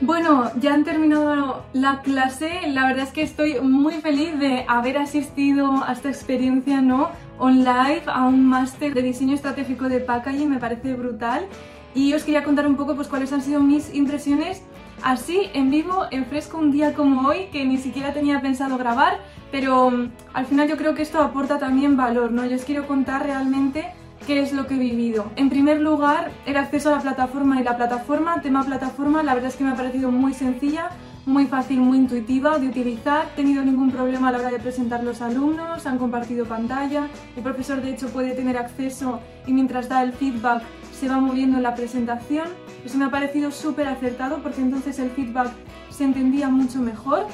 Bueno, 0.00 0.50
ya 0.58 0.72
han 0.72 0.84
terminado 0.84 1.64
la 1.72 2.00
clase. 2.00 2.68
La 2.68 2.86
verdad 2.86 3.04
es 3.04 3.12
que 3.12 3.22
estoy 3.22 3.60
muy 3.60 3.94
feliz 4.00 4.38
de 4.38 4.64
haber 4.66 4.96
asistido 4.96 5.84
a 5.84 5.92
esta 5.92 6.08
experiencia, 6.08 6.80
¿no? 6.80 7.10
Online, 7.38 8.02
a 8.06 8.24
un 8.24 8.46
máster 8.46 8.94
de 8.94 9.02
diseño 9.02 9.34
estratégico 9.34 9.88
de 9.88 10.00
packaging, 10.00 10.48
me 10.48 10.58
parece 10.58 10.94
brutal. 10.94 11.46
Y 11.94 12.14
os 12.14 12.22
quería 12.22 12.44
contar 12.44 12.66
un 12.66 12.76
poco 12.76 12.94
pues 12.94 13.08
cuáles 13.08 13.32
han 13.32 13.42
sido 13.42 13.60
mis 13.60 13.94
impresiones 13.94 14.62
así 15.02 15.50
en 15.54 15.70
vivo, 15.70 16.06
en 16.10 16.26
fresco, 16.26 16.58
un 16.58 16.70
día 16.70 16.94
como 16.94 17.28
hoy, 17.28 17.46
que 17.52 17.64
ni 17.64 17.78
siquiera 17.78 18.12
tenía 18.12 18.40
pensado 18.40 18.76
grabar, 18.78 19.18
pero 19.50 19.90
mm, 19.90 20.10
al 20.34 20.46
final 20.46 20.68
yo 20.68 20.76
creo 20.76 20.94
que 20.94 21.02
esto 21.02 21.20
aporta 21.20 21.58
también 21.58 21.96
valor, 21.96 22.32
¿no? 22.32 22.44
Yo 22.46 22.56
os 22.56 22.64
quiero 22.64 22.86
contar 22.86 23.24
realmente 23.24 23.92
qué 24.26 24.40
es 24.40 24.52
lo 24.52 24.66
que 24.66 24.74
he 24.74 24.78
vivido. 24.78 25.30
En 25.36 25.50
primer 25.50 25.80
lugar, 25.80 26.30
el 26.46 26.56
acceso 26.56 26.90
a 26.90 26.96
la 26.96 27.02
plataforma 27.02 27.60
y 27.60 27.64
la 27.64 27.76
plataforma, 27.76 28.40
tema 28.42 28.64
plataforma, 28.64 29.22
la 29.22 29.34
verdad 29.34 29.50
es 29.50 29.56
que 29.56 29.64
me 29.64 29.70
ha 29.70 29.76
parecido 29.76 30.10
muy 30.10 30.34
sencilla, 30.34 30.90
muy 31.26 31.46
fácil, 31.46 31.80
muy 31.80 31.98
intuitiva 31.98 32.58
de 32.58 32.68
utilizar, 32.68 33.28
he 33.32 33.36
tenido 33.36 33.62
ningún 33.62 33.90
problema 33.90 34.28
a 34.28 34.32
la 34.32 34.38
hora 34.38 34.50
de 34.50 34.58
presentar 34.58 35.04
los 35.04 35.20
alumnos, 35.20 35.86
han 35.86 35.98
compartido 35.98 36.46
pantalla, 36.46 37.08
el 37.36 37.42
profesor 37.42 37.82
de 37.82 37.90
hecho 37.90 38.08
puede 38.08 38.32
tener 38.32 38.56
acceso 38.56 39.20
y 39.46 39.52
mientras 39.52 39.88
da 39.88 40.02
el 40.02 40.12
feedback 40.12 40.62
se 40.92 41.08
va 41.08 41.18
moviendo 41.18 41.56
en 41.56 41.62
la 41.62 41.74
presentación. 41.74 42.48
Eso 42.84 42.98
me 42.98 43.06
ha 43.06 43.10
parecido 43.10 43.50
súper 43.50 43.86
acertado 43.88 44.42
porque 44.42 44.60
entonces 44.60 44.98
el 44.98 45.10
feedback 45.10 45.50
se 45.90 46.04
entendía 46.04 46.48
mucho 46.48 46.80
mejor, 46.80 47.26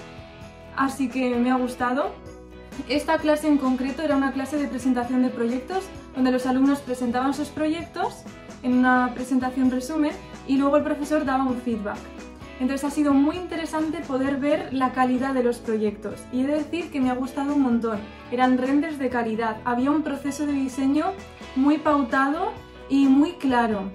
así 0.77 1.09
que 1.09 1.37
me 1.37 1.51
ha 1.51 1.57
gustado. 1.57 2.11
Esta 2.89 3.19
clase 3.19 3.49
en 3.49 3.57
concreto 3.57 4.03
era 4.03 4.17
una 4.17 4.33
clase 4.33 4.59
de 4.59 4.69
presentación 4.69 5.23
de 5.23 5.31
proyectos 5.31 5.85
donde 6.17 6.33
los 6.33 6.47
alumnos 6.47 6.81
presentaban 6.81 7.35
sus 7.35 7.49
proyectos 7.49 8.23
en 8.63 8.79
una 8.79 9.13
presentación 9.15 9.71
resumen 9.71 10.13
y 10.49 10.57
luego 10.57 10.79
el 10.79 10.83
profesor 10.83 11.25
daba 11.25 11.45
un 11.45 11.61
feedback. 11.61 11.99
Entonces 12.59 12.85
ha 12.85 12.91
sido 12.91 13.13
muy 13.13 13.37
interesante 13.37 14.01
poder 14.01 14.39
ver 14.39 14.73
la 14.73 14.93
calidad 14.93 15.35
de 15.35 15.43
los 15.43 15.59
proyectos 15.59 16.21
y 16.33 16.41
he 16.41 16.47
de 16.47 16.55
decir 16.55 16.91
que 16.91 17.01
me 17.01 17.11
ha 17.11 17.15
gustado 17.15 17.55
un 17.55 17.61
montón. 17.63 17.99
Eran 18.33 18.57
renders 18.57 18.99
de 18.99 19.11
calidad, 19.11 19.59
había 19.65 19.91
un 19.91 20.03
proceso 20.03 20.47
de 20.47 20.53
diseño 20.53 21.13
muy 21.55 21.77
pautado 21.79 22.53
y 22.89 23.07
muy 23.07 23.33
claro. 23.33 23.91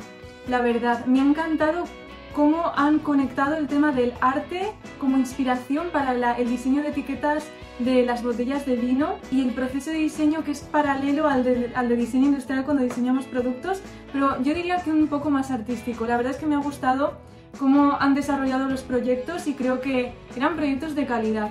La 0.48 0.62
verdad, 0.62 1.06
me 1.06 1.20
ha 1.20 1.24
encantado 1.24 1.86
cómo 2.34 2.72
han 2.76 3.00
conectado 3.00 3.56
el 3.56 3.68
tema 3.68 3.92
del 3.92 4.14
arte 4.22 4.72
como 5.00 5.18
inspiración 5.18 5.88
para 5.92 6.38
el 6.38 6.50
diseño 6.50 6.82
de 6.82 6.90
etiquetas 6.90 7.46
de 7.80 8.06
las 8.06 8.24
botellas 8.24 8.66
de 8.66 8.76
vino 8.76 9.16
y 9.32 9.42
el 9.42 9.54
proceso 9.54 9.90
de 9.90 9.98
diseño 9.98 10.44
que 10.44 10.52
es 10.52 10.62
paralelo 10.62 11.28
al 11.28 11.44
de, 11.44 11.72
al 11.76 11.90
de 11.90 11.96
diseño 11.96 12.28
industrial 12.28 12.64
cuando 12.64 12.84
diseñamos 12.84 13.26
productos, 13.26 13.82
pero 14.14 14.42
yo 14.44 14.54
diría 14.54 14.78
que 14.82 14.92
un 14.92 15.08
poco 15.08 15.30
más 15.30 15.52
artístico. 15.52 16.06
La 16.06 16.18
verdad 16.18 16.34
es 16.34 16.38
que 16.38 16.46
me 16.46 16.56
ha 16.56 16.60
gustado 16.60 17.18
cómo 17.60 17.98
han 18.00 18.14
desarrollado 18.14 18.68
los 18.68 18.82
proyectos 18.82 19.48
y 19.48 19.54
creo 19.54 19.82
que 19.82 20.14
eran 20.36 20.56
proyectos 20.56 20.96
de 20.96 21.06
calidad. 21.06 21.50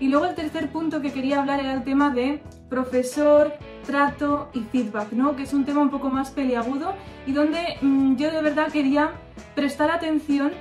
Y 0.00 0.08
luego 0.08 0.26
el 0.26 0.34
tercer 0.34 0.70
punto 0.70 1.02
que 1.02 1.12
quería 1.12 1.40
hablar 1.40 1.60
era 1.60 1.74
el 1.74 1.84
tema 1.84 2.10
de 2.10 2.42
profesor, 2.68 3.52
trato 3.86 4.50
y 4.52 4.60
feedback, 4.60 5.12
¿no? 5.12 5.36
que 5.36 5.44
es 5.44 5.52
un 5.52 5.64
tema 5.64 5.80
un 5.80 5.90
poco 5.90 6.10
más 6.10 6.30
peliagudo 6.30 6.94
y 7.26 7.32
donde 7.32 7.76
mm, 7.80 8.16
yo 8.16 8.30
de 8.30 8.42
verdad 8.42 8.68
quería 8.72 9.10
prestar 9.54 9.90
atención 9.90 10.52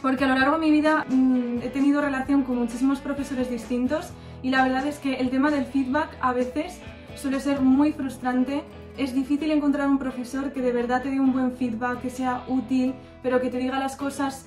porque 0.00 0.24
a 0.24 0.28
lo 0.28 0.34
largo 0.34 0.54
de 0.56 0.60
mi 0.60 0.70
vida 0.70 1.06
mm, 1.08 1.58
he 1.62 1.68
tenido 1.68 2.00
relación 2.00 2.42
con 2.42 2.56
muchísimos 2.58 3.00
profesores 3.00 3.50
distintos 3.50 4.12
y 4.42 4.50
la 4.50 4.64
verdad 4.64 4.86
es 4.86 4.98
que 4.98 5.14
el 5.14 5.30
tema 5.30 5.50
del 5.50 5.64
feedback 5.64 6.16
a 6.20 6.32
veces 6.32 6.80
suele 7.14 7.40
ser 7.40 7.60
muy 7.60 7.92
frustrante. 7.92 8.64
Es 8.96 9.14
difícil 9.14 9.50
encontrar 9.50 9.88
un 9.88 9.98
profesor 9.98 10.52
que 10.52 10.60
de 10.60 10.72
verdad 10.72 11.02
te 11.02 11.10
dé 11.10 11.20
un 11.20 11.32
buen 11.32 11.52
feedback, 11.52 12.00
que 12.00 12.10
sea 12.10 12.44
útil, 12.48 12.94
pero 13.22 13.40
que 13.40 13.48
te 13.48 13.58
diga 13.58 13.78
las 13.78 13.96
cosas 13.96 14.46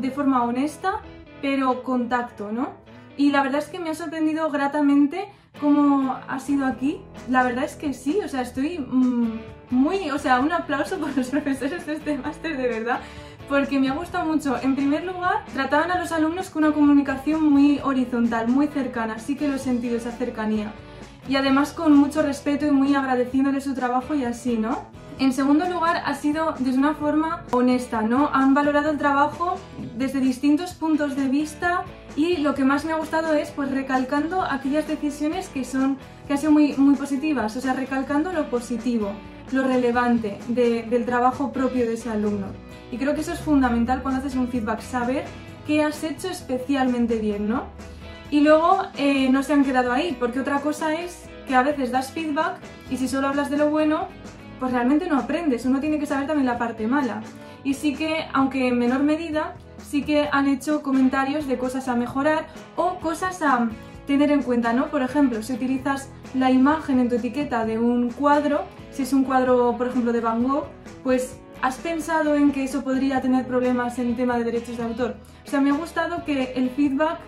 de 0.00 0.10
forma 0.10 0.42
honesta, 0.42 1.02
pero 1.42 1.82
con 1.82 2.08
tacto, 2.08 2.50
¿no? 2.50 2.70
Y 3.18 3.30
la 3.30 3.42
verdad 3.42 3.60
es 3.60 3.68
que 3.68 3.78
me 3.78 3.90
ha 3.90 3.94
sorprendido 3.94 4.50
gratamente 4.50 5.28
cómo 5.60 6.16
ha 6.28 6.38
sido 6.40 6.66
aquí. 6.66 7.00
La 7.28 7.42
verdad 7.42 7.64
es 7.64 7.74
que 7.74 7.92
sí, 7.92 8.18
o 8.24 8.28
sea, 8.28 8.42
estoy 8.42 8.78
mm, 8.78 9.40
muy, 9.70 10.10
o 10.10 10.18
sea, 10.18 10.40
un 10.40 10.52
aplauso 10.52 10.98
por 10.98 11.16
los 11.16 11.28
profesores 11.30 11.86
de 11.86 11.94
este 11.94 12.18
máster, 12.18 12.56
de 12.56 12.68
verdad 12.68 13.00
porque 13.48 13.78
me 13.78 13.88
ha 13.88 13.94
gustado 13.94 14.24
mucho. 14.24 14.56
En 14.60 14.74
primer 14.74 15.04
lugar, 15.04 15.44
trataban 15.52 15.90
a 15.90 15.98
los 15.98 16.12
alumnos 16.12 16.50
con 16.50 16.64
una 16.64 16.74
comunicación 16.74 17.44
muy 17.44 17.80
horizontal, 17.82 18.48
muy 18.48 18.66
cercana, 18.68 19.18
sí 19.18 19.36
que 19.36 19.48
lo 19.48 19.56
he 19.56 19.58
sentido 19.58 19.96
esa 19.96 20.12
cercanía. 20.12 20.72
Y 21.28 21.36
además 21.36 21.72
con 21.72 21.96
mucho 21.96 22.22
respeto 22.22 22.66
y 22.66 22.70
muy 22.70 22.94
agradeciéndole 22.94 23.60
su 23.60 23.74
trabajo 23.74 24.14
y 24.14 24.24
así, 24.24 24.56
¿no? 24.56 24.84
En 25.18 25.32
segundo 25.32 25.66
lugar, 25.66 26.02
ha 26.04 26.14
sido 26.14 26.54
desde 26.58 26.78
una 26.78 26.94
forma 26.94 27.44
honesta, 27.50 28.02
¿no? 28.02 28.30
Han 28.32 28.52
valorado 28.52 28.90
el 28.90 28.98
trabajo 28.98 29.56
desde 29.96 30.20
distintos 30.20 30.74
puntos 30.74 31.16
de 31.16 31.28
vista 31.28 31.84
y 32.16 32.36
lo 32.38 32.54
que 32.54 32.64
más 32.64 32.84
me 32.84 32.92
ha 32.92 32.96
gustado 32.96 33.34
es 33.34 33.50
pues 33.50 33.70
recalcando 33.70 34.42
aquellas 34.42 34.86
decisiones 34.86 35.48
que 35.48 35.64
son 35.64 35.96
que 36.26 36.32
han 36.34 36.38
sido 36.38 36.52
muy, 36.52 36.74
muy 36.76 36.96
positivas, 36.96 37.56
o 37.56 37.60
sea, 37.60 37.72
recalcando 37.72 38.32
lo 38.32 38.48
positivo, 38.50 39.12
lo 39.52 39.62
relevante 39.62 40.38
de- 40.48 40.82
del 40.84 41.04
trabajo 41.04 41.52
propio 41.52 41.86
de 41.86 41.94
ese 41.94 42.10
alumno. 42.10 42.46
Y 42.90 42.98
creo 42.98 43.14
que 43.14 43.20
eso 43.20 43.32
es 43.32 43.40
fundamental 43.40 44.02
cuando 44.02 44.20
haces 44.20 44.34
un 44.36 44.48
feedback, 44.48 44.80
saber 44.80 45.24
qué 45.66 45.82
has 45.82 46.02
hecho 46.04 46.28
especialmente 46.28 47.16
bien, 47.18 47.48
¿no? 47.48 47.64
Y 48.30 48.40
luego 48.40 48.82
eh, 48.96 49.28
no 49.30 49.42
se 49.42 49.52
han 49.52 49.64
quedado 49.64 49.92
ahí, 49.92 50.16
porque 50.18 50.40
otra 50.40 50.60
cosa 50.60 50.94
es 50.94 51.28
que 51.46 51.54
a 51.54 51.62
veces 51.62 51.92
das 51.92 52.10
feedback 52.10 52.56
y 52.90 52.96
si 52.96 53.06
solo 53.06 53.28
hablas 53.28 53.50
de 53.50 53.56
lo 53.56 53.70
bueno, 53.70 54.08
pues 54.58 54.72
realmente 54.72 55.08
no 55.08 55.18
aprendes, 55.18 55.64
uno 55.64 55.80
tiene 55.80 55.98
que 55.98 56.06
saber 56.06 56.26
también 56.26 56.46
la 56.46 56.58
parte 56.58 56.86
mala. 56.88 57.22
Y 57.62 57.74
sí 57.74 57.94
que, 57.94 58.24
aunque 58.32 58.68
en 58.68 58.78
menor 58.78 59.02
medida, 59.02 59.54
sí 59.78 60.02
que 60.02 60.28
han 60.32 60.48
hecho 60.48 60.82
comentarios 60.82 61.46
de 61.46 61.58
cosas 61.58 61.86
a 61.88 61.94
mejorar 61.94 62.46
o 62.74 62.98
cosas 62.98 63.42
a 63.42 63.68
tener 64.06 64.30
en 64.30 64.42
cuenta, 64.42 64.72
¿no? 64.72 64.90
Por 64.90 65.02
ejemplo, 65.02 65.42
si 65.42 65.52
utilizas 65.54 66.08
la 66.34 66.50
imagen 66.50 67.00
en 67.00 67.08
tu 67.08 67.16
etiqueta 67.16 67.64
de 67.64 67.78
un 67.78 68.10
cuadro, 68.10 68.64
si 68.90 69.02
es 69.02 69.12
un 69.12 69.24
cuadro, 69.24 69.76
por 69.76 69.88
ejemplo, 69.88 70.12
de 70.12 70.20
Van 70.20 70.44
Gogh, 70.44 70.66
pues 71.02 71.38
¿has 71.62 71.76
pensado 71.76 72.34
en 72.34 72.52
que 72.52 72.64
eso 72.64 72.82
podría 72.84 73.20
tener 73.20 73.46
problemas 73.46 73.98
en 73.98 74.16
tema 74.16 74.38
de 74.38 74.44
derechos 74.44 74.76
de 74.76 74.84
autor? 74.84 75.16
O 75.46 75.50
sea, 75.50 75.60
me 75.60 75.70
ha 75.70 75.74
gustado 75.74 76.24
que 76.24 76.52
el 76.54 76.70
feedback 76.70 77.18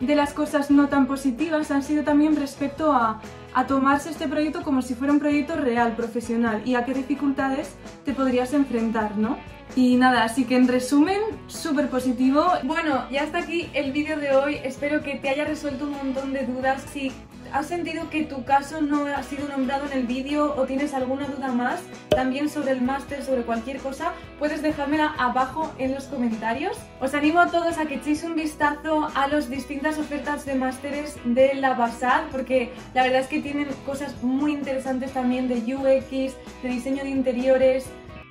de 0.00 0.14
las 0.14 0.32
cosas 0.32 0.70
no 0.70 0.88
tan 0.88 1.06
positivas 1.06 1.70
han 1.70 1.82
sido 1.82 2.04
también 2.04 2.36
respecto 2.36 2.92
a, 2.92 3.20
a 3.54 3.66
tomarse 3.66 4.10
este 4.10 4.28
proyecto 4.28 4.62
como 4.62 4.82
si 4.82 4.94
fuera 4.94 5.12
un 5.12 5.18
proyecto 5.18 5.56
real, 5.56 5.96
profesional, 5.96 6.62
y 6.64 6.74
a 6.74 6.84
qué 6.84 6.94
dificultades 6.94 7.74
te 8.04 8.12
podrías 8.12 8.52
enfrentar, 8.52 9.16
¿no? 9.16 9.38
Y 9.76 9.96
nada, 9.96 10.24
así 10.24 10.44
que 10.44 10.56
en 10.56 10.66
resumen, 10.66 11.20
súper 11.46 11.88
positivo. 11.88 12.44
Bueno, 12.64 13.08
ya 13.10 13.22
hasta 13.22 13.38
aquí 13.38 13.68
el 13.74 13.92
vídeo 13.92 14.18
de 14.18 14.34
hoy. 14.34 14.56
Espero 14.64 15.02
que 15.02 15.16
te 15.16 15.28
haya 15.28 15.44
resuelto 15.44 15.84
un 15.84 15.92
montón 15.92 16.32
de 16.32 16.46
dudas. 16.46 16.82
Si 16.92 17.12
has 17.52 17.66
sentido 17.66 18.10
que 18.10 18.24
tu 18.24 18.44
caso 18.44 18.80
no 18.80 19.06
ha 19.06 19.22
sido 19.22 19.48
nombrado 19.48 19.86
en 19.86 19.98
el 19.98 20.06
vídeo 20.06 20.54
o 20.56 20.64
tienes 20.64 20.94
alguna 20.94 21.26
duda 21.26 21.48
más 21.48 21.80
también 22.08 22.48
sobre 22.48 22.72
el 22.72 22.82
máster, 22.82 23.22
sobre 23.22 23.42
cualquier 23.42 23.78
cosa, 23.78 24.12
puedes 24.38 24.62
dejármela 24.62 25.14
abajo 25.18 25.72
en 25.78 25.94
los 25.94 26.04
comentarios. 26.04 26.76
Os 27.00 27.14
animo 27.14 27.40
a 27.40 27.50
todos 27.50 27.78
a 27.78 27.86
que 27.86 27.96
echéis 27.96 28.24
un 28.24 28.34
vistazo 28.34 29.08
a 29.14 29.28
las 29.28 29.48
distintas 29.48 29.98
ofertas 29.98 30.44
de 30.44 30.54
másteres 30.54 31.16
de 31.24 31.54
la 31.54 31.74
BASAD 31.74 32.24
porque 32.30 32.72
la 32.94 33.02
verdad 33.02 33.20
es 33.20 33.28
que 33.28 33.40
tienen 33.40 33.68
cosas 33.86 34.22
muy 34.22 34.52
interesantes 34.52 35.12
también 35.12 35.48
de 35.48 35.56
UX, 35.74 36.34
de 36.62 36.68
diseño 36.68 37.04
de 37.04 37.10
interiores, 37.10 37.86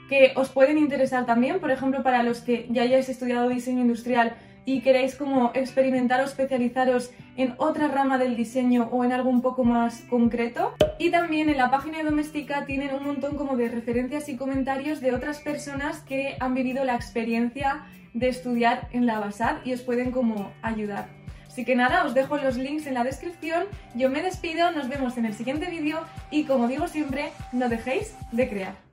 que 0.10 0.32
os 0.36 0.50
pueden 0.50 0.78
interesar 0.78 1.26
también, 1.26 1.60
por 1.60 1.72
ejemplo, 1.72 2.02
para 2.04 2.24
los 2.24 2.40
que 2.40 2.68
ya 2.70 2.84
hayáis 2.84 3.10
estudiado 3.10 3.50
diseño 3.50 3.82
industrial 3.82 4.36
y 4.68 4.82
queréis 4.82 5.16
como 5.16 5.52
experimentar 5.54 6.20
o 6.20 6.26
especializaros 6.26 7.12
en 7.38 7.56
otra 7.58 7.88
rama 7.88 8.18
del 8.18 8.36
diseño 8.36 8.90
o 8.92 9.06
en 9.06 9.14
algo 9.14 9.30
un 9.30 9.42
poco 9.42 9.64
más 9.64 10.02
concreto. 10.10 10.74
Y 11.00 11.10
también 11.10 11.48
en 11.50 11.56
la 11.56 11.72
página 11.72 12.04
Doméstica 12.04 12.66
tienen 12.66 12.94
un 12.94 13.06
montón 13.06 13.38
como 13.38 13.56
de 13.56 13.70
referencias 13.70 14.28
y 14.28 14.36
comentarios 14.36 15.00
de 15.00 15.16
otras 15.16 15.40
personas 15.40 16.02
que 16.02 16.36
han 16.42 16.54
vivido 16.54 16.84
la 16.84 16.96
experiencia 16.96 17.86
de 18.14 18.28
estudiar 18.28 18.90
en 18.92 19.06
la 19.06 19.20
BASAD 19.20 19.64
y 19.64 19.72
os 19.72 19.82
pueden 19.84 20.12
como 20.12 20.52
ayudar. 20.62 21.08
Así 21.48 21.64
que 21.64 21.78
nada, 21.78 22.04
os 22.04 22.14
dejo 22.14 22.36
los 22.36 22.58
links 22.58 22.88
en 22.88 22.96
la 22.96 23.06
descripción, 23.06 23.64
yo 23.96 24.10
me 24.10 24.22
despido, 24.22 24.72
nos 24.72 24.90
vemos 24.90 25.18
en 25.18 25.26
el 25.26 25.34
siguiente 25.34 25.70
vídeo 25.70 26.02
y 26.30 26.44
como 26.44 26.68
digo 26.68 26.90
siempre, 26.90 27.32
no 27.54 27.70
dejéis 27.70 28.18
de 28.34 28.50
crear. 28.50 28.87